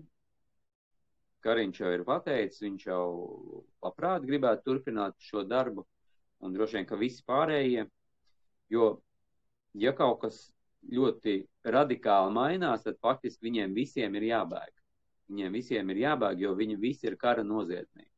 [1.49, 3.03] Kariņš jau ir pateicis, viņš jau
[3.85, 5.87] labprāt gribētu turpināt šo darbu,
[6.45, 7.87] un droši vien, ka visi pārējie,
[8.75, 8.91] jo,
[9.75, 10.43] ja kaut kas
[10.93, 14.75] ļoti radikāli mainās, tad faktiski viņiem visiem ir jābēg.
[15.29, 18.13] Viņiem visiem ir jābēg, jo viņi visi ir kara noziedznieki.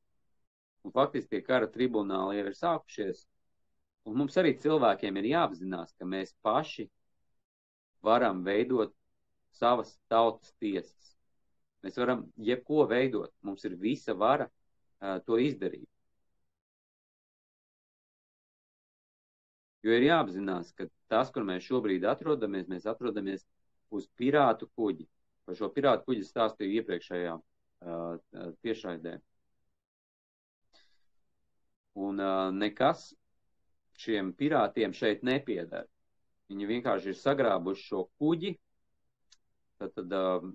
[0.86, 3.24] Un faktiski tie kara tribunāli jau ir sākušies,
[4.08, 6.86] Un mums arī cilvēkiem ir jāapzinās, ka mēs paši
[8.06, 8.94] varam veidot
[9.58, 11.16] savas tautas tiesas.
[11.84, 13.32] Mēs varam jebko veidot.
[13.46, 15.88] Mums ir visa vara uh, to izdarīt.
[19.80, 23.46] Jo ir jāapzinās, ka tas, kur mēs šobrīd atrodamies, mēs atrodamies
[23.96, 25.06] uz pirātu kuģi.
[25.48, 29.16] Par šo pirātu kuģi stāstīju iepriekšējā uh, tiešraidē.
[32.00, 33.08] Un uh, nekas
[34.00, 35.88] šiem pirātiem šeit nepiedara.
[36.50, 38.52] Viņi vienkārši ir sagrābuši šo kuģi,
[39.80, 40.46] tad, tad uh,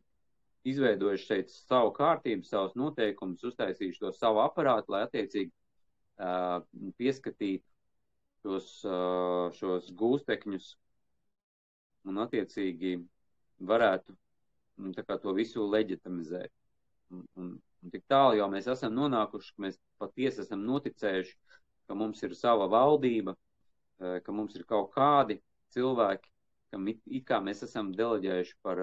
[0.65, 6.63] izveidojuši šeit savu kārtību, savus noteikumus, uztaisījuši to savu aparātu, lai attiecīgi uh,
[6.99, 7.65] pieskatītu
[8.43, 10.71] šos, uh, šos gūstekņus
[12.10, 12.97] un attiecīgi
[13.71, 14.15] varētu
[14.82, 16.51] nu, to visu leģitimizēt.
[17.13, 17.51] Un, un,
[17.84, 21.36] un tik tālu jau mēs esam nonākuši, ka mēs patiesi esam noticējuši,
[21.86, 23.36] ka mums ir sava valdība,
[23.99, 25.38] ka mums ir kaut kādi
[25.75, 26.30] cilvēki,
[26.75, 28.81] kam it, it kā mēs esam deleģējuši par,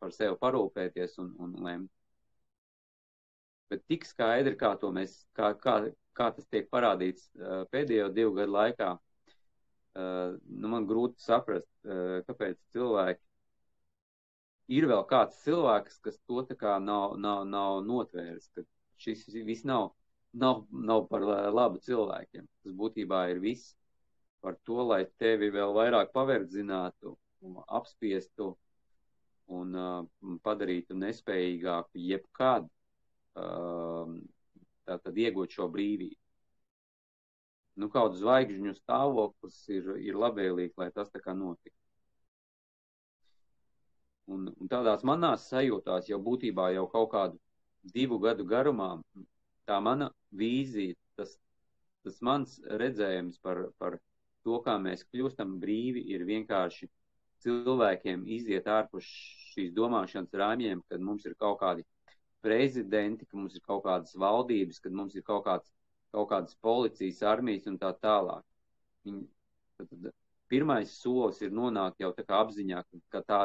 [0.00, 1.90] par sevi parūpēties un, un lemt.
[3.68, 5.74] Bet tik skaidri, kā, mēs, kā, kā,
[6.16, 7.28] kā tas tiek parādīts
[7.74, 8.88] pēdējo divu gadu laikā,
[9.98, 13.20] nu, man grūti saprast, kāpēc cilvēki
[14.78, 18.64] ir vēl kāds cilvēks, kas to tā kā nav, nav, nav notvēris, ka
[19.04, 19.90] šis viss nav,
[20.32, 22.48] nav, nav par labu cilvēkiem.
[22.64, 23.76] Tas būtībā ir viss
[24.40, 27.14] par to, lai tevi vēl vairāk paverdzinātu,
[27.78, 28.52] apspiestu
[29.58, 34.14] un uh, padarītu nespējīgāku jebkad uh,
[34.88, 36.18] tātad iegūt šo brīvību.
[37.78, 41.76] Nu, kaut zvaigžņu stāvoklis ir, ir labvēlīgi, lai tas tā kā notiktu.
[44.28, 47.38] Un, un tādās manās sajūtās jau būtībā jau kaut kādu
[47.94, 48.90] divu gadu garumā
[49.68, 51.36] tā mana vīzija, tas,
[52.04, 53.98] tas mans redzējums par, par
[54.48, 56.88] to, kā mēs kļūstam brīvi, ir vienkārši
[57.44, 59.08] cilvēkiem iziet ārpus
[59.52, 61.84] šīs domāšanas rāmjiem, kad mums ir kaut kādi
[62.44, 65.68] prezidenti, ka mums ir kaut kādas valdības, kad mums ir kaut kāds,
[66.14, 68.44] kaut kādas policijas, armijas un tā tālāk.
[69.06, 69.26] Viņi,
[69.78, 70.16] tad, tad,
[70.48, 72.82] pirmais solis ir nonākt jau tā kā apziņā,
[73.12, 73.42] ka tā,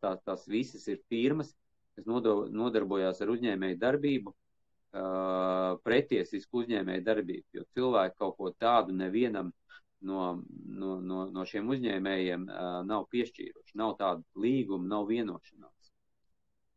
[0.00, 1.52] tā, tās visas ir firmas,
[1.96, 8.96] kas nodo, nodarbojās ar uzņēmēju darbību, uh, pretiesisku uzņēmēju darbību, jo cilvēki kaut ko tādu
[8.96, 9.52] nevienam
[10.00, 10.42] no,
[10.80, 13.76] no, no, no šiem uzņēmējiem uh, nav piešķīruši.
[13.80, 15.90] Nav tāda līguma, nav vienošanās.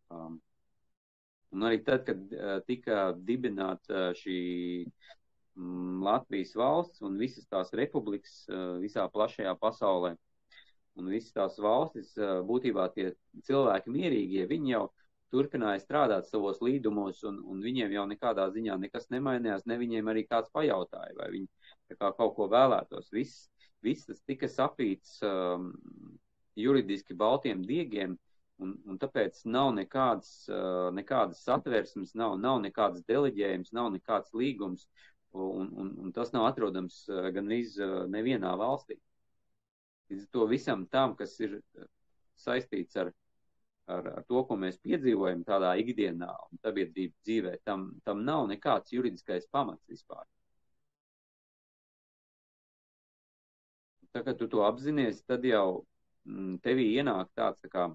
[0.09, 0.39] Um,
[1.53, 4.39] un arī tad, kad uh, tika dibināta uh, šī
[5.57, 10.15] um, Latvijas valsts un visas tās republikas uh, visā plašajā pasaulē,
[10.99, 13.11] un visas tās valstis, uh, būtībā tie
[13.45, 14.87] cilvēki mierīgie, viņi jau
[15.33, 20.25] turpināja strādāt savos līdumos, un, un viņiem jau nekādā ziņā nekas nemainījās, ne viņiem arī
[20.29, 23.11] kāds pajautāja, vai viņi kā kaut ko vēlētos.
[23.13, 23.49] Viss,
[23.85, 25.69] viss tas tika sapīts um,
[26.59, 28.17] juridiski baltiem diegiem,
[28.59, 34.87] un, un tāpēc nav nekādas, uh, nekādas satversmes, nav, nav nekādas deleģējums, nav nekāds līgums,
[35.31, 38.99] un, un, un tas nav atrodams uh, gan iz uh, nevienā valstī.
[40.09, 41.89] Līdz to visam tam, kas ir uh,
[42.39, 43.13] saistīts ar,
[43.95, 48.93] ar, ar to, ko mēs piedzīvojam tādā ikdienā un sabiedrības dzīvē, tam, tam nav nekāds
[48.95, 50.25] juridiskais pamats vispār.
[54.13, 55.85] tā kā tu to apzinies, tad jau
[56.25, 57.87] mm, tevī ienāk tāds tā kā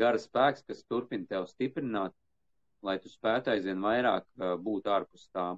[0.00, 2.14] gara spēks, kas turpina tev stiprināt,
[2.86, 4.26] lai tu spētu aizvien vairāk
[4.64, 5.50] būt ārpus tā.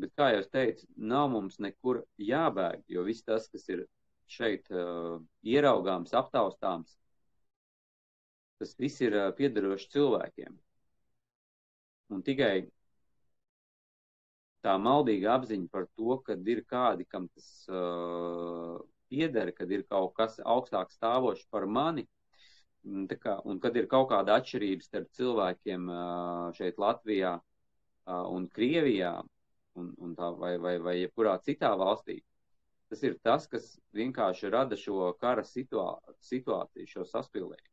[0.00, 3.84] Bet, kā jau teicu, nav mums nekur jābēg, jo viss tas, kas ir
[4.30, 6.96] šeit uh, ieraugāms, aptaustāms,
[8.60, 10.58] tas viss ir uh, piederoši cilvēkiem.
[12.10, 12.54] Un tikai
[14.66, 18.78] tā maldīga apziņa par to, ka ir kādi, kam tas uh,
[19.10, 22.06] pieder, kad ir kaut kas augstāk stāvošs par mani,
[23.22, 29.14] kā, un kad ir kaut kāda atšķirība starp cilvēkiem uh, šeit Latvijā uh, un Krievijā,
[29.80, 32.20] un, un tā, vai, vai, vai jebkurā citā valstī.
[32.90, 35.88] Tas ir tas, kas vienkārši rada šo kara situā,
[36.26, 37.68] situāciju, šo saspīlējumu.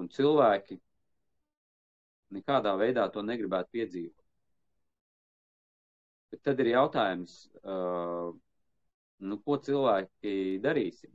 [0.00, 0.78] Un cilvēki
[2.36, 4.24] nekādā veidā to negribētu piedzīvot.
[6.32, 8.32] Bet tad ir jautājums, uh,
[9.28, 10.32] nu, ko cilvēki
[10.64, 11.12] darīsim?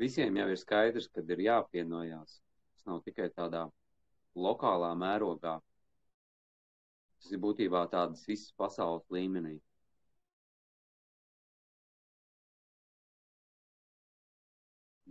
[0.00, 2.38] Visiem jau ir skaidrs, ka ir jāapvienojās.
[2.74, 3.66] Tas nav tikai tādā
[4.46, 5.58] lokālā mērogā.
[7.24, 9.54] Tas ir būtībā tādas visas pasaules līmenī.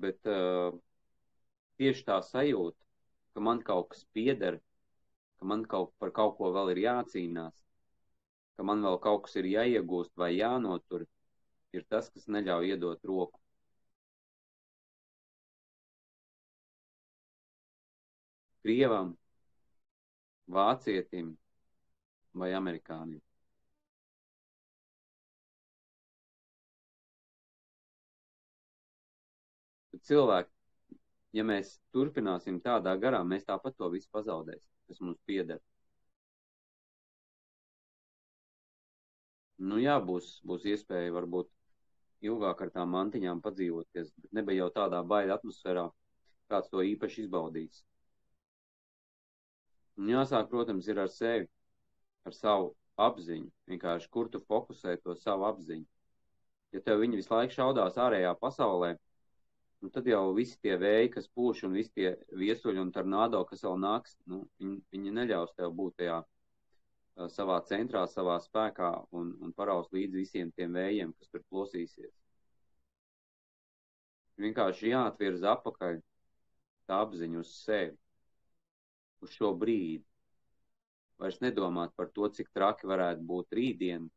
[0.03, 0.75] Bet uh,
[1.81, 2.77] tieši tā sajūta,
[3.33, 4.59] ka man kaut kas pieder,
[5.39, 7.57] ka man kaut, par kaut ko vēl ir jācīnās,
[8.57, 11.07] ka man vēl kaut kas ir jāiegūst vai jānotur,
[11.73, 13.41] ir tas, kas neļauj iedot roku.
[18.61, 19.15] Krievam,
[20.47, 21.33] vācietim
[22.41, 23.21] vai amerikānim.
[30.07, 30.51] cilvēki,
[31.39, 35.61] ja mēs turpināsim tādā garā, mēs tāpat to visu pazaudēsim, kas mums pieder.
[39.71, 41.49] Nu jā, būs, būs iespēja varbūt
[42.27, 45.87] ilgāk ar tām mantiņām padzīvoties, bet nebija jau tādā baila atmosfērā,
[46.51, 47.83] kāds to īpaši izbaudīs.
[50.01, 51.47] Un jāsāk, protams, ir ar sevi,
[52.29, 52.73] ar savu
[53.07, 55.85] apziņu, vienkārši kur tu fokusē to savu apziņu.
[56.73, 58.93] Ja tev viņi visu laiku šaudās ārējā pasaulē,
[59.83, 62.13] nu, tad jau visi tie vēji, kas pūš un visi tie
[62.43, 66.21] viesuļi un tornado, kas vēl nāks, nu, viņi, viņi neļaus tev būt tajā
[67.29, 72.13] savā centrā, savā spēkā un, un paraus līdz visiem tiem vējiem, kas tur plosīsies.
[74.41, 75.99] Vienkārši jāatvirza apakaļ
[76.89, 77.93] tā apziņa uz sevi,
[79.21, 80.01] uz šo brīdi.
[81.23, 84.09] Vairs nedomāt par to, cik traki varētu būt rītdien,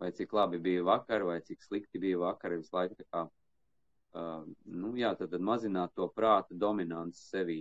[0.00, 4.44] vai cik labi bija vakar, vai cik slikti bija vakar, visu laiku tā kā uh,
[4.82, 7.58] nu, jā, tad, tad mazināt to prāta dominanci sevī.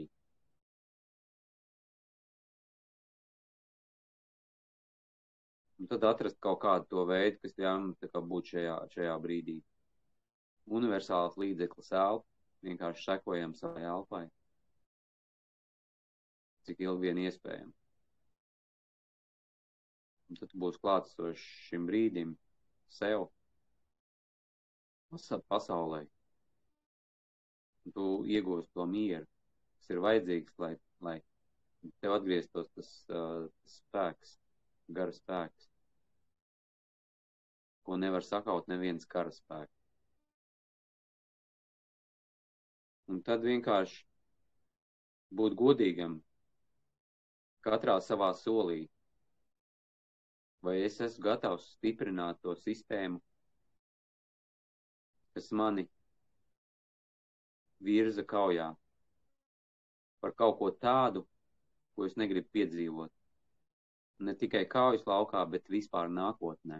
[5.80, 9.58] Un tad atrast kaut kādu to veidu, kas ļauj būt šajā, šajā brīdī.
[10.80, 12.26] Universāls līdzeklis elpa,
[12.66, 14.24] vienkārši sekojam savai elpai,
[16.68, 17.78] cik ilgi vien iespējams.
[20.30, 22.34] Un tad būs klātsošs šim brīdim
[22.89, 23.30] sev,
[25.49, 26.05] pasaulē
[27.93, 29.28] tu iegūsi to mieru,
[29.78, 30.74] kas ir vajadzīgs, lai,
[31.07, 31.16] lai
[32.01, 34.36] tev atgrieztos tas, uh, tas spēks,
[34.97, 35.70] gara spēks,
[37.86, 39.74] ko nevar sakaut neviens kara spēks.
[43.13, 44.01] Un tad vienkārši
[45.38, 46.18] būt godīgam
[47.66, 48.86] katrā savā solī.
[50.66, 53.22] Vai es esmu gatavs stiprināt to sistēmu,
[55.36, 55.86] kas mani
[57.86, 58.72] virza kaujā
[60.22, 61.22] par kaut ko tādu,
[61.95, 63.11] ko es negribu piedzīvot.
[64.26, 66.80] Ne tikai kaujas laukā, bet vispār nākotnē.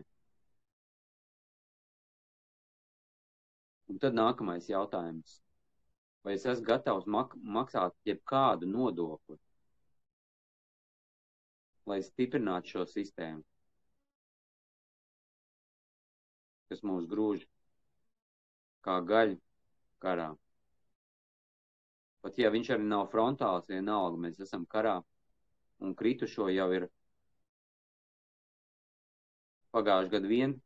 [3.92, 5.36] Un tad nākamais jautājums.
[6.26, 9.38] Vai es esmu gatavs mak maksāt jebkādu nodokli,
[11.90, 13.44] lai stiprinātu šo sistēmu,
[16.72, 17.46] kas mūs grūž
[18.88, 19.38] kā gaļu
[20.06, 20.32] karā?
[22.26, 24.96] Pat ja viņš arī nav frontāls, vienalga, mēs esam karā
[25.86, 26.88] un kritušo jau ir
[29.76, 30.58] pagājuši gadu vien,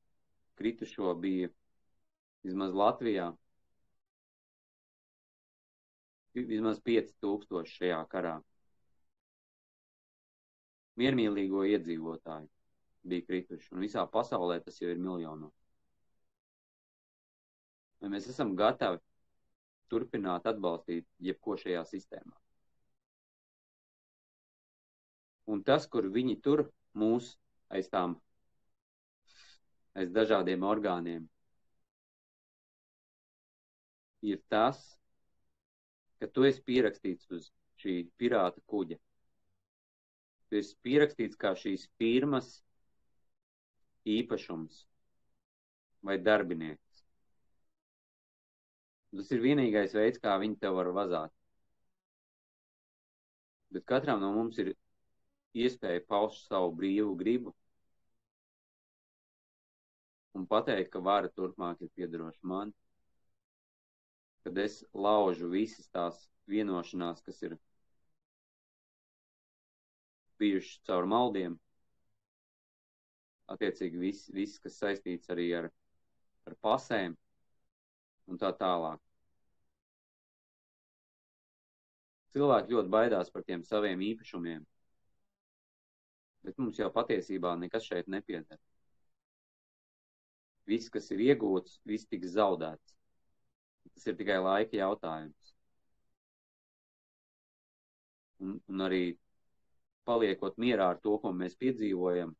[0.62, 1.50] kritušo bija
[2.48, 3.32] vismaz Latvijā
[6.48, 8.38] vismaz 5000 šajā karā.
[11.00, 12.50] Miermīlīgo iedzīvotāju
[13.10, 15.56] bija krituši, un visā pasaulē tas jau ir miljonos.
[18.00, 19.00] Vai mēs esam gatavi
[19.92, 22.36] turpināt atbalstīt jebko šajā sistēmā.
[25.50, 26.68] Un tas, kur viņi tur
[27.02, 27.32] mūs
[27.74, 28.16] aiz tām,
[29.98, 31.26] aiz dažādiem orgāniem,
[34.22, 34.80] ir tas,
[36.20, 37.50] ka tu esi pierakstīts uz
[37.82, 39.00] šī pirāta kuģa.
[40.50, 42.48] Esi pierakstīts kā šīs firmas
[44.10, 44.84] īpašums
[46.06, 47.04] vai darbinieks.
[49.14, 51.34] Tas ir vienīgais veids, kā viņi tev var vazāt.
[53.74, 54.74] Bet katram no mums ir
[55.54, 57.54] iespēja paust savu brīvu gribu
[60.38, 62.74] un pateikt, ka vara turpmāk ir piedaroša man,
[64.46, 67.58] kad es laužu visas tās vienošanās, kas ir
[70.40, 71.58] bijušas caur maldiem,
[73.54, 75.70] attiecīgi viss, vis, kas saistīts arī ar,
[76.50, 77.16] ar pasēm,
[78.30, 79.02] un tā tālāk.
[82.36, 84.66] Cilvēki ļoti baidās par tiem saviem īpašumiem,
[86.46, 88.60] bet mums jau patiesībā nekas šeit nepieder.
[90.70, 92.94] Viss, kas ir iegūts, viss tiks zaudēts.
[93.96, 95.54] Tas ir tikai laika jautājums.
[98.40, 99.02] Un, un arī
[100.08, 102.36] paliekot mierā ar to, ko mēs piedzīvojam,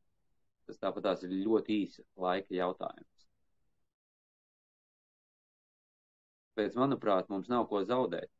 [0.66, 3.26] tas tāpat tās ir ļoti īsa laika jautājums.
[6.50, 8.30] Tāpēc, manuprāt, mums nav ko zaudēt.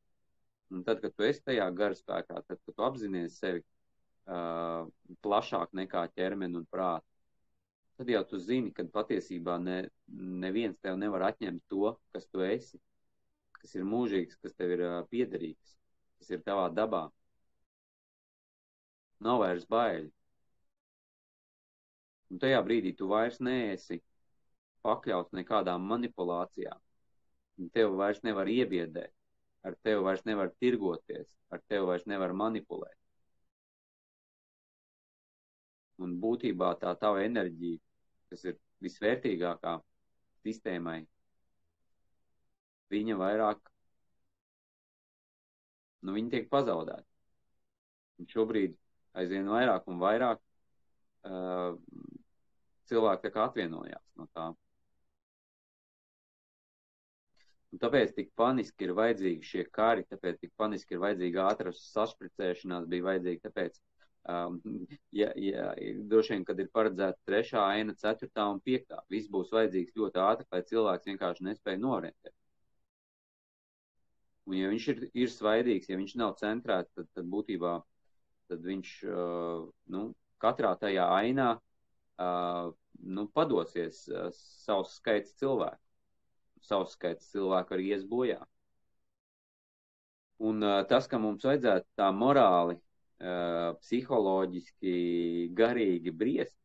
[0.71, 4.87] Un tad, kad tu esi tajā garspēkā, tad, kad tu apzinājies sevi uh,
[5.25, 7.07] plašāk nekā ķermeni un prātu,
[7.99, 9.81] tad jau tu zini, ka patiesībā ne,
[10.45, 12.79] neviens tev nevar atņemt to, kas tu esi,
[13.59, 15.75] kas ir mūžīgs, kas tev ir uh, piederīgs,
[16.21, 17.07] kas ir tavā dabā.
[19.21, 20.11] Nav vairs baili.
[22.31, 23.99] Un tajā brīdī tu vairs neesi
[24.87, 26.81] pakļauts nekādām manipulācijām.
[27.75, 29.13] Tev vairs nevar iebiedēt,
[29.67, 32.97] ar tevi vairs nevar tirgoties, ar tevi vairs nevar manipulēt.
[36.01, 37.81] Un būtībā tā tava enerģija,
[38.33, 38.57] kas ir
[38.87, 39.75] visvērtīgākā
[40.47, 41.03] sistēmai,
[42.95, 43.61] viņa vairāk,
[46.01, 47.05] nu, viņa tiek pazaudēta.
[48.21, 48.79] Un šobrīd
[49.19, 50.41] aizvien vairāk un vairāk
[51.27, 51.77] uh,
[52.91, 54.51] cilvēki tā kā atvienojās no tā.
[57.71, 62.89] Un tāpēc tik paniski ir vajadzīgi šie kari, tāpēc tik paniski ir vajadzīga ātras sašpricēšanās,
[62.91, 63.79] bija vajadzīga tāpēc,
[64.35, 64.57] um,
[65.15, 65.69] ja, ja,
[66.11, 70.49] droši vien, kad ir paredzēta trešā aina, ceturtā un piektā, viss būs vajadzīgs ļoti ātri,
[70.51, 72.35] lai cilvēks vienkārši nespēja norientēt.
[74.51, 77.77] Un ja viņš ir, ir svaidīgs, ja viņš nav centrēts, tad, tad būtībā
[78.51, 80.03] tad viņš, uh, nu,
[80.43, 82.71] katrā tajā ainā uh,
[83.01, 85.83] nu, padosies uh, savs skaits cilvēku.
[86.67, 88.41] Savs skaits cilvēku arī ies bojā.
[90.41, 92.79] Un tas, ka mums vajadzētu tā morāli,
[93.85, 94.93] psiholoģiski,
[95.57, 96.57] garīgi briest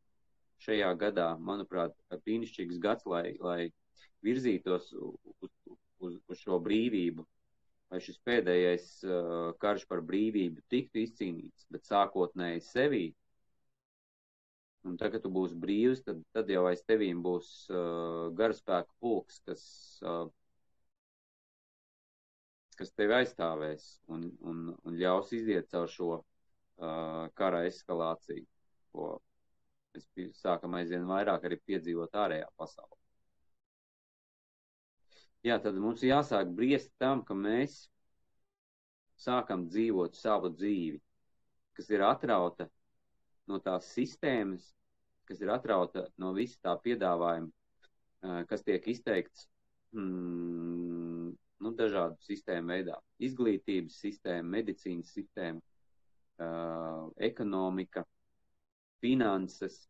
[0.64, 3.68] šajā gadā, manuprāt, brīnišķīgs gads, lai, lai
[4.24, 5.52] virzītos uz,
[6.00, 7.26] uz, uz šo brīvību,
[7.94, 13.06] lai šis pēdējais uh, karš par brīvību tiktu izcīnīts, bet sākotnēji sevī
[14.86, 19.40] Un tagad, kad tu būsi brīvs, tad, tad jau aiz tevīm būs uh, garaspēka pulks,
[19.48, 19.64] kas,
[20.06, 20.28] uh,
[22.78, 28.46] kas tevi aizstāvēs un, un, un ļaus iziet caur šo uh, kara eskalāciju,
[28.94, 29.10] ko
[29.96, 33.05] mēs sākam aizvien vairāk arī piedzīvot ārējā pasaulē.
[35.46, 37.84] Jā, tad mums jāsāk briest tam, ka mēs
[39.22, 40.98] sākam dzīvot savu dzīvi,
[41.78, 42.66] kas ir atrauta
[43.52, 44.72] no tās sistēmas,
[45.30, 47.52] kas ir atrauta no visa tā piedāvājuma,
[48.50, 49.46] kas tiek izteikts
[49.93, 51.30] mm,
[51.62, 52.98] nu, dažādu sistēmu veidā.
[53.30, 55.62] Izglītības sistēma, medicīnas sistēma,
[57.30, 58.06] ekonomika,
[59.04, 59.84] finanses.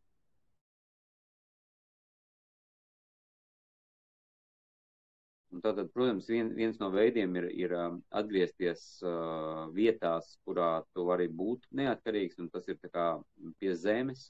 [5.56, 11.30] Un tātad, protams, vien, viens no veidiem ir, ir atgriezties uh, vietās, kurā tu vari
[11.32, 13.14] būt neatkarīgs, un tas ir kā
[13.62, 14.26] pie zemes,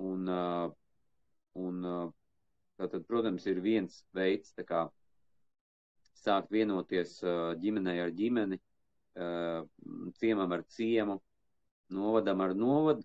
[0.00, 0.72] Un, uh,
[1.60, 2.08] un uh,
[2.80, 4.86] tātad, protams, ir viens veids, kā
[6.22, 8.60] sākt vienoties uh, ģimenei ar ģimeni,
[10.16, 11.16] ciemam ar ciemu,
[11.92, 13.02] novadam ar novadu,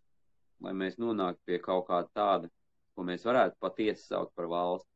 [0.64, 2.48] lai mēs nonāktu pie kaut kā tāda,
[2.96, 4.95] ko mēs varētu patiesi saukt par valsti.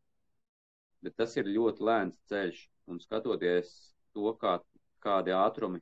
[1.06, 3.72] Bet tas ir ļoti lēns ceļš, un skatoties
[4.16, 4.58] to, kā,
[5.04, 5.80] kādi ātrumi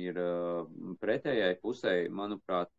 [0.00, 0.68] ir uh,
[1.00, 2.70] pretējai pusē, manuprāt,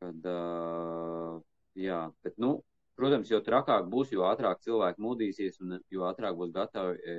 [0.00, 1.40] Kad, uh,
[1.76, 2.54] jā, bet, nu,
[2.96, 7.16] protams, jo trakāk būs, jo ātrāk cilvēki modīsies un jo ātrāk būs gatavi e,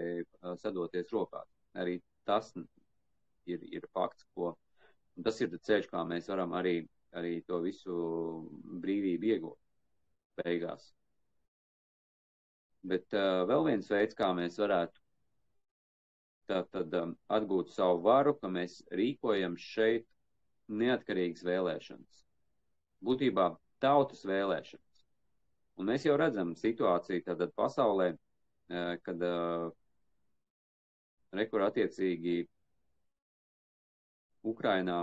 [0.63, 1.45] sadoties rokās.
[1.77, 2.49] Arī tas
[3.45, 4.55] ir, ir fakts, ko
[5.27, 6.75] tas ir ceļš, kā mēs varam arī,
[7.13, 7.99] arī to visu
[8.81, 10.89] brīvību iegūt beigās.
[12.87, 14.97] Bet uh, vēl viens veids, kā mēs varētu
[16.49, 20.07] tā, tad, um, atgūt savu varu, ka mēs rīkojam šeit
[20.71, 22.21] neatkarīgas vēlēšanas
[23.05, 23.47] būtībā
[23.81, 25.03] tautas vēlēšanas.
[25.81, 29.71] Un mēs jau redzam situāciju tātad pasaulē, eh, kad uh,
[31.33, 32.35] rekur attiecīgi
[34.51, 34.99] Ukrainā,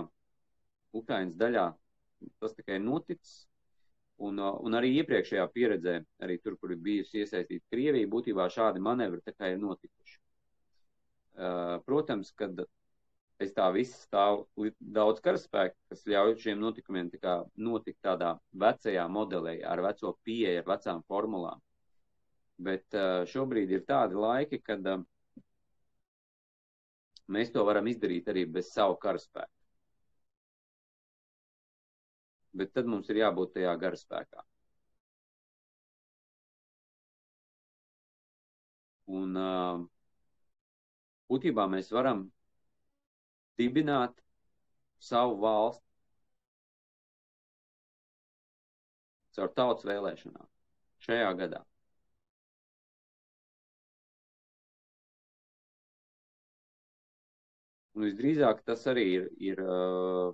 [0.95, 1.65] Ukrainas daļā
[2.39, 3.48] tas tikai noticis,
[4.25, 5.95] un, uh, un arī iepriekšējā pieredzē,
[6.25, 10.19] arī tur, kur ir bijusi iesaistīta Krievija, būtībā šādi manevri tā kā ir notikuši.
[11.39, 12.59] Uh, protams, kad
[13.39, 14.43] aiz tā viss stāv
[14.79, 20.67] daudz karaspēku, kas ļauj šiem notikumiem tā notikt tādā vecajā modelī, ar veco pieeju, ar
[20.73, 21.61] vecām formulām.
[22.59, 22.91] Bet
[23.31, 24.83] šobrīd ir tādi laiki, kad
[27.31, 29.58] mēs to varam izdarīt arī bez savu karaspēku.
[32.57, 34.43] Bet tad mums ir jābūt tajā garaspēkā.
[39.19, 39.37] Un
[41.33, 42.23] būtībā mēs varam
[43.61, 44.15] dibināt
[45.09, 45.85] savu valsti
[49.37, 50.47] caur tautas vēlēšanām
[51.07, 51.63] šajā gadā.
[57.99, 60.29] Un visdrīzāk tas arī ir, ir uh,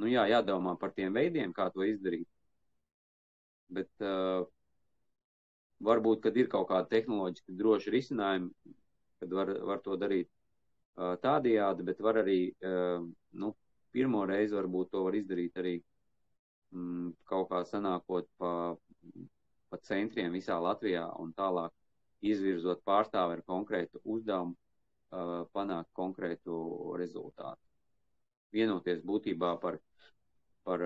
[0.00, 2.28] nu jā, jādomā par tiem veidiem, kā to izdarīt.
[3.74, 4.44] Bet uh,
[5.84, 8.74] varbūt, kad ir kaut kāda tehnoloģiski droša risinājuma,
[9.22, 13.06] kad var, var to darīt uh, tādajādi, bet var arī, uh,
[13.40, 13.54] nu,
[13.94, 15.76] pirmo reizi varbūt to var izdarīt arī
[16.74, 18.52] mm, kaut kā sanākot pa,
[19.70, 21.72] pa centriem visā Latvijā un tālāk
[22.24, 26.56] izvirzot pārstāvi ar konkrētu uzdevumu, uh, panākt konkrētu
[27.00, 27.63] rezultātu.
[28.54, 29.80] Vienoties būtībā par,
[30.66, 30.84] par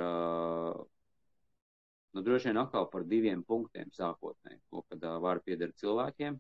[2.13, 6.39] nu, droši vien atkal par diviem punktiem sākotnēji, to, kad uh, var pieder cilvēkiem,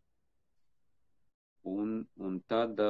[1.68, 2.81] un, un tad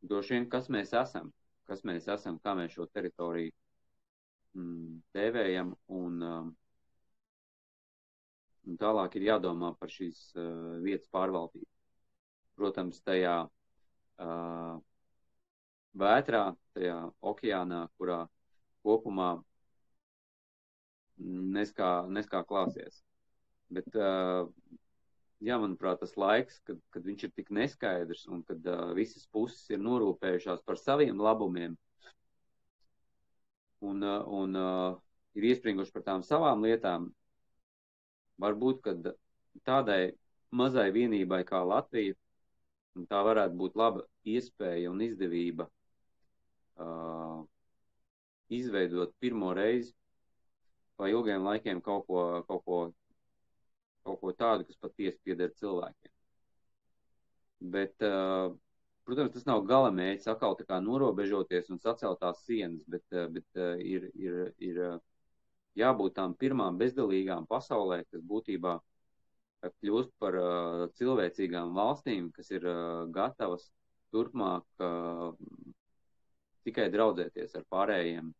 [0.00, 1.30] droši vien, kas mēs esam,
[1.68, 3.52] kas mēs esam, kā mēs šo teritoriju
[4.56, 6.52] mm, dēvējam, un, um,
[8.66, 11.68] un tālāk ir jādomā par šīs uh, vietas pārvaldību.
[12.60, 14.80] Protams, tajā uh,
[15.98, 16.44] vētrā,
[16.76, 16.96] tajā
[17.32, 18.24] okeānā, kurā
[18.86, 19.30] kopumā
[21.18, 23.02] neskā, neskā klāsies.
[23.70, 28.66] Bet, jā, manuprāt, tas laiks, kad, kad viņš ir tik neskaidrs un kad
[28.96, 31.76] visas puses ir norūpējušās par saviem labumiem
[33.80, 34.56] un, un
[35.34, 37.10] ir iespringuši par tām savām lietām,
[38.40, 39.12] varbūt, kad
[39.66, 40.14] tādai
[40.50, 42.16] mazai vienībai kā Latvija,
[43.08, 45.68] tā varētu būt laba iespēja un izdevība
[46.80, 47.42] uh,
[48.50, 49.94] izveidot pirmo reizi
[50.96, 52.78] pa ilgiem laikiem kaut ko, kaut ko,
[54.04, 56.12] kaut ko tādu, kas patiesi pieder cilvēkiem.
[57.76, 58.52] Bet, uh,
[59.08, 63.06] protams, tas nav gala mērķis atkal tā kā norobežoties un sacelt tās sienas, bet,
[63.36, 64.82] bet uh, ir, ir, ir
[65.80, 68.76] jābūt tām pirmām bezdalīgām pasaulē, kas būtībā
[69.68, 73.68] kļūst par uh, cilvēcīgām valstīm, kas ir uh, gatavas
[74.12, 75.32] turpmāk uh,
[76.66, 78.30] tikai draudzēties ar pārējiem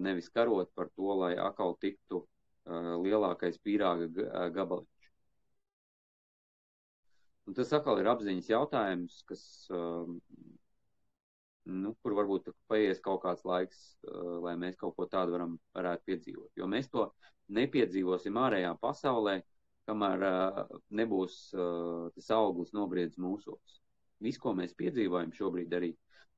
[0.00, 2.22] nevis karot par to, lai atkal tiktu
[3.04, 4.08] lielākais pīrāga
[4.54, 5.08] gabaliņš.
[7.50, 9.42] Un tas atkal ir apziņas jautājums, kas,
[11.66, 13.80] nu, kur varbūt paies kaut kāds laiks,
[14.44, 16.52] lai mēs kaut ko tādu varam, varētu piedzīvot.
[16.56, 17.08] Jo mēs to
[17.52, 19.40] nepiedzīvosim ārējā pasaulē,
[19.90, 20.22] kamēr
[20.94, 21.50] nebūs
[22.14, 23.80] tas auglis nobriedz mūsos.
[24.22, 25.90] Viss, ko mēs piedzīvojam šobrīd arī,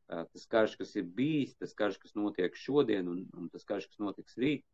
[0.08, 4.02] tas karš, kas ir bijis, tas karš, kas notiek šodien un, un tas karš, kas
[4.02, 4.64] notiks rīt,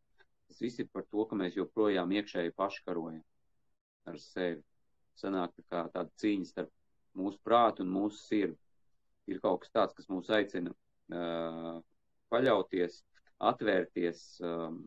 [0.49, 3.23] tas viss ir par to, ka mēs joprojām iekšēji paškarojam
[4.11, 4.61] ar sevi.
[5.19, 6.71] Sanāk tā kā tāda cīņa starp
[7.19, 8.57] mūsu prātu un mūsu sirdi.
[9.31, 11.77] Ir kaut kas tāds, kas mūs aicina uh,
[12.33, 12.97] paļauties,
[13.51, 14.81] atvērties, um,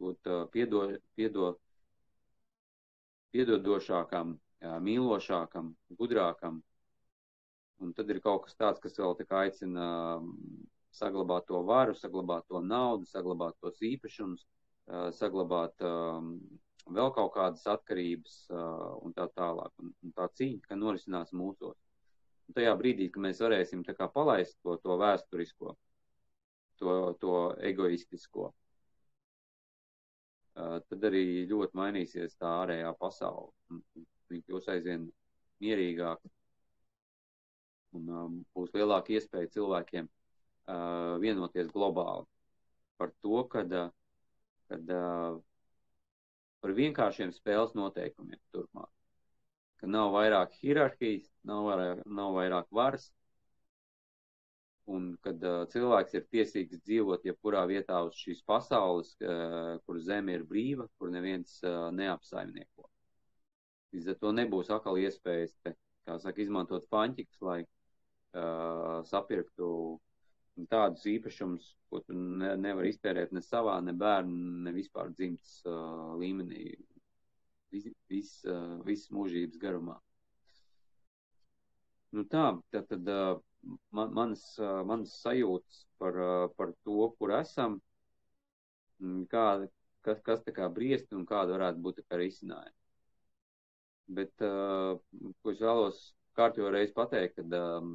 [0.00, 0.82] būt uh, piedo,
[1.16, 1.52] piedo,
[3.32, 5.70] piedodošākam, uh, mīlošākam,
[6.00, 6.60] gudrākam,
[7.78, 9.84] Un tad ir kaut kas tāds, kas vēl tā aicina
[10.18, 10.32] um,
[10.98, 14.42] saglabāt to varu, saglabāt to naudu, saglabāt tos īpašumus,
[14.90, 16.32] uh, saglabāt um,
[16.98, 19.72] vēl kaut kādas atkarības uh, un tā tālāk.
[19.82, 21.76] Un, un tā cīņa, ka norisinās mūsos.
[22.48, 25.76] Un tajā brīdī, kad mēs varēsim palaist to, to vēsturisko,
[26.80, 27.34] to, to
[27.70, 28.44] egoistisko,
[30.56, 33.52] uh, tad arī ļoti mainīsies tā ārējā pasaule.
[34.28, 35.06] Viņa kļūs aizvien
[35.62, 36.26] mierīgāka
[37.96, 42.26] un um, būs lielāka iespēja cilvēkiem uh, vienoties globāli
[42.98, 43.90] par to, kad, uh,
[44.68, 45.38] kad uh,
[46.62, 48.90] par vienkāršiem spēles noteikumiem turpmāk.
[49.78, 53.06] Ka nav vairāk hierarhijas, nav vairāk, nav vairāk varas,
[54.90, 60.34] un kad uh, cilvēks ir tiesīgs dzīvot jebkurā vietā uz šīs pasaules, uh, kur zeme
[60.34, 62.88] ir brīva, kur neviens uh, neapsaimnieko.
[63.94, 65.74] Līdz ar to nebūs atkal iespējas, te,
[66.08, 67.60] kā saka, izmantot paņķikus, lai
[68.36, 69.70] uh, sapirktu
[70.70, 76.16] tādus īpašumus, ko tu ne, nevar iztērēt ne savā, ne bērnu, ne vispār dzimtas uh,
[76.18, 76.72] līmenī,
[77.72, 79.98] vis, vis, uh, visas mūžības garumā.
[82.16, 83.38] Nu tā, tad, tad uh,
[83.94, 87.78] man, manas, uh, manas sajūtas par, uh, par to, kur esam,
[89.30, 89.44] kā,
[90.02, 92.74] kas, kas tā kā briest un kāda varētu būt tā kā risinājuma.
[94.18, 94.96] Bet, uh,
[95.44, 95.98] ko es vēlos
[96.38, 97.92] kārtībā reiz pateikt, ka um,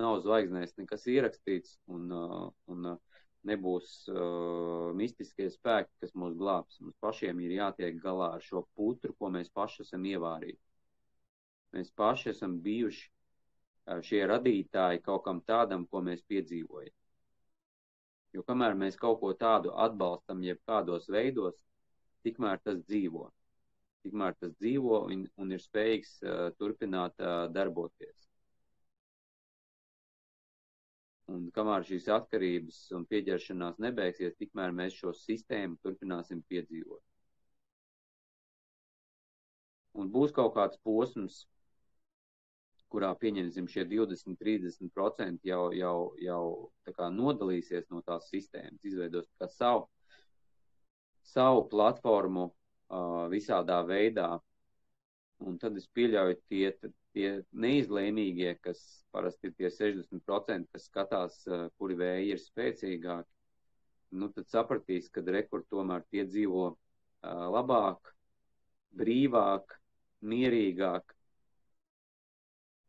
[0.00, 6.80] nav zvaigznēs nekas ierakstīts un, uh, un uh, nebūs uh, mistiskie spēki, kas mūs glābs.
[6.80, 10.62] Mums pašiem ir jātiek galā ar šo putru, ko mēs paši esam ievārījuši.
[11.76, 16.94] Mēs paši esam bijuši uh, šie radītāji kaut kam tādam, ko mēs piedzīvojam.
[18.36, 21.56] Jo kamēr mēs kaut ko tādu atbalstam, jeb kādos veidos,
[22.22, 23.26] tikmēr tas dzīvo
[24.04, 28.30] tikmēr tas dzīvo un, un ir spējīgs uh, turpināt uh, darboties.
[31.30, 37.02] Un kamēr šīs atkarības un pieķeršanās nebeigsies, tikmēr mēs šo sistēmu turpināsim piedzīvot.
[40.00, 41.44] Un būs kaut kāds posms,
[42.90, 46.42] kurā pieņemsim šie 20, 30% jau, jau, jau
[46.96, 49.86] kā nodalīsies no tās sistēmas, izveidos kā savu,
[51.30, 52.48] savu platformu
[53.32, 54.38] visādā veidā.
[55.40, 56.70] Un tad es pieļauju tie,
[57.16, 58.80] tie neizlēmīgie, kas
[59.14, 61.38] parasti ir tie 60%, kas skatās,
[61.78, 63.30] kuri vēji ir spēcīgāki,
[64.20, 66.66] nu tad sapratīs, ka rekur tomēr tie dzīvo
[67.54, 68.12] labāk,
[69.00, 69.76] brīvāk,
[70.20, 71.14] mierīgāk,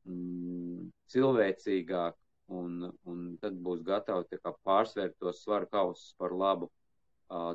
[0.09, 2.19] mm, cilvēcīgāk,
[2.51, 6.71] un, un tad būs gatavi pārsvērt tos svaru kausus par labu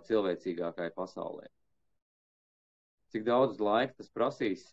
[0.08, 1.50] cilvēcīgākai pasaulē.
[3.14, 4.64] Cik daudz laika tas prasīs,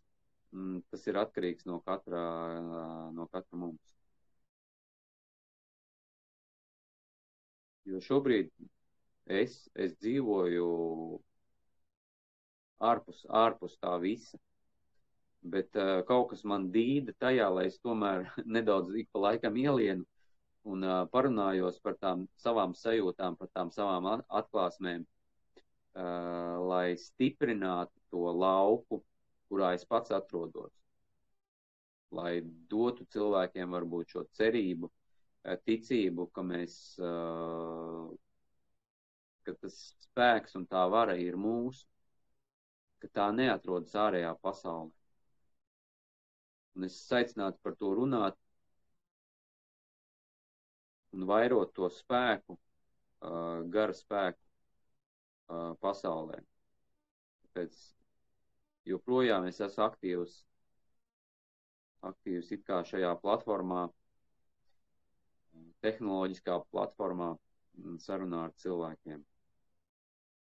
[0.54, 2.22] mm, tas ir atkarīgs no katra,
[3.18, 3.94] no katra mums.
[7.92, 8.50] Jo šobrīd
[9.42, 10.68] es, es dzīvoju
[12.92, 14.40] ārpus, ārpus tā visa
[15.44, 18.26] bet uh, kaut kas man dīda tajā, lai es tomēr
[18.58, 20.06] nedaudz ik pa laikam ielienu
[20.74, 25.04] un uh, parunājos par tām savām sajūtām, par tām savām atklāsmēm,
[25.96, 29.02] uh, lai stiprinātu to lauku,
[29.50, 30.72] kurā es pats atrodos.
[32.14, 34.90] Lai dotu cilvēkiem varbūt šo cerību,
[35.68, 38.10] ticību, ka mēs, uh,
[39.44, 41.86] ka tas spēks un tā vara ir mūsu,
[43.02, 44.94] ka tā neatrodas ārējā pasaulē.
[46.76, 48.38] Un es aicinātu par to runāt
[51.14, 54.42] un vairot to spēku, uh, gara spēku
[55.54, 56.40] uh, pasaulē.
[57.46, 57.80] Tāpēc
[58.90, 60.38] joprojām es esmu aktīvs,
[62.10, 63.84] aktīvs it kā šajā platformā,
[65.86, 67.34] tehnoloģiskā platformā
[68.04, 69.22] sarunā ar cilvēkiem.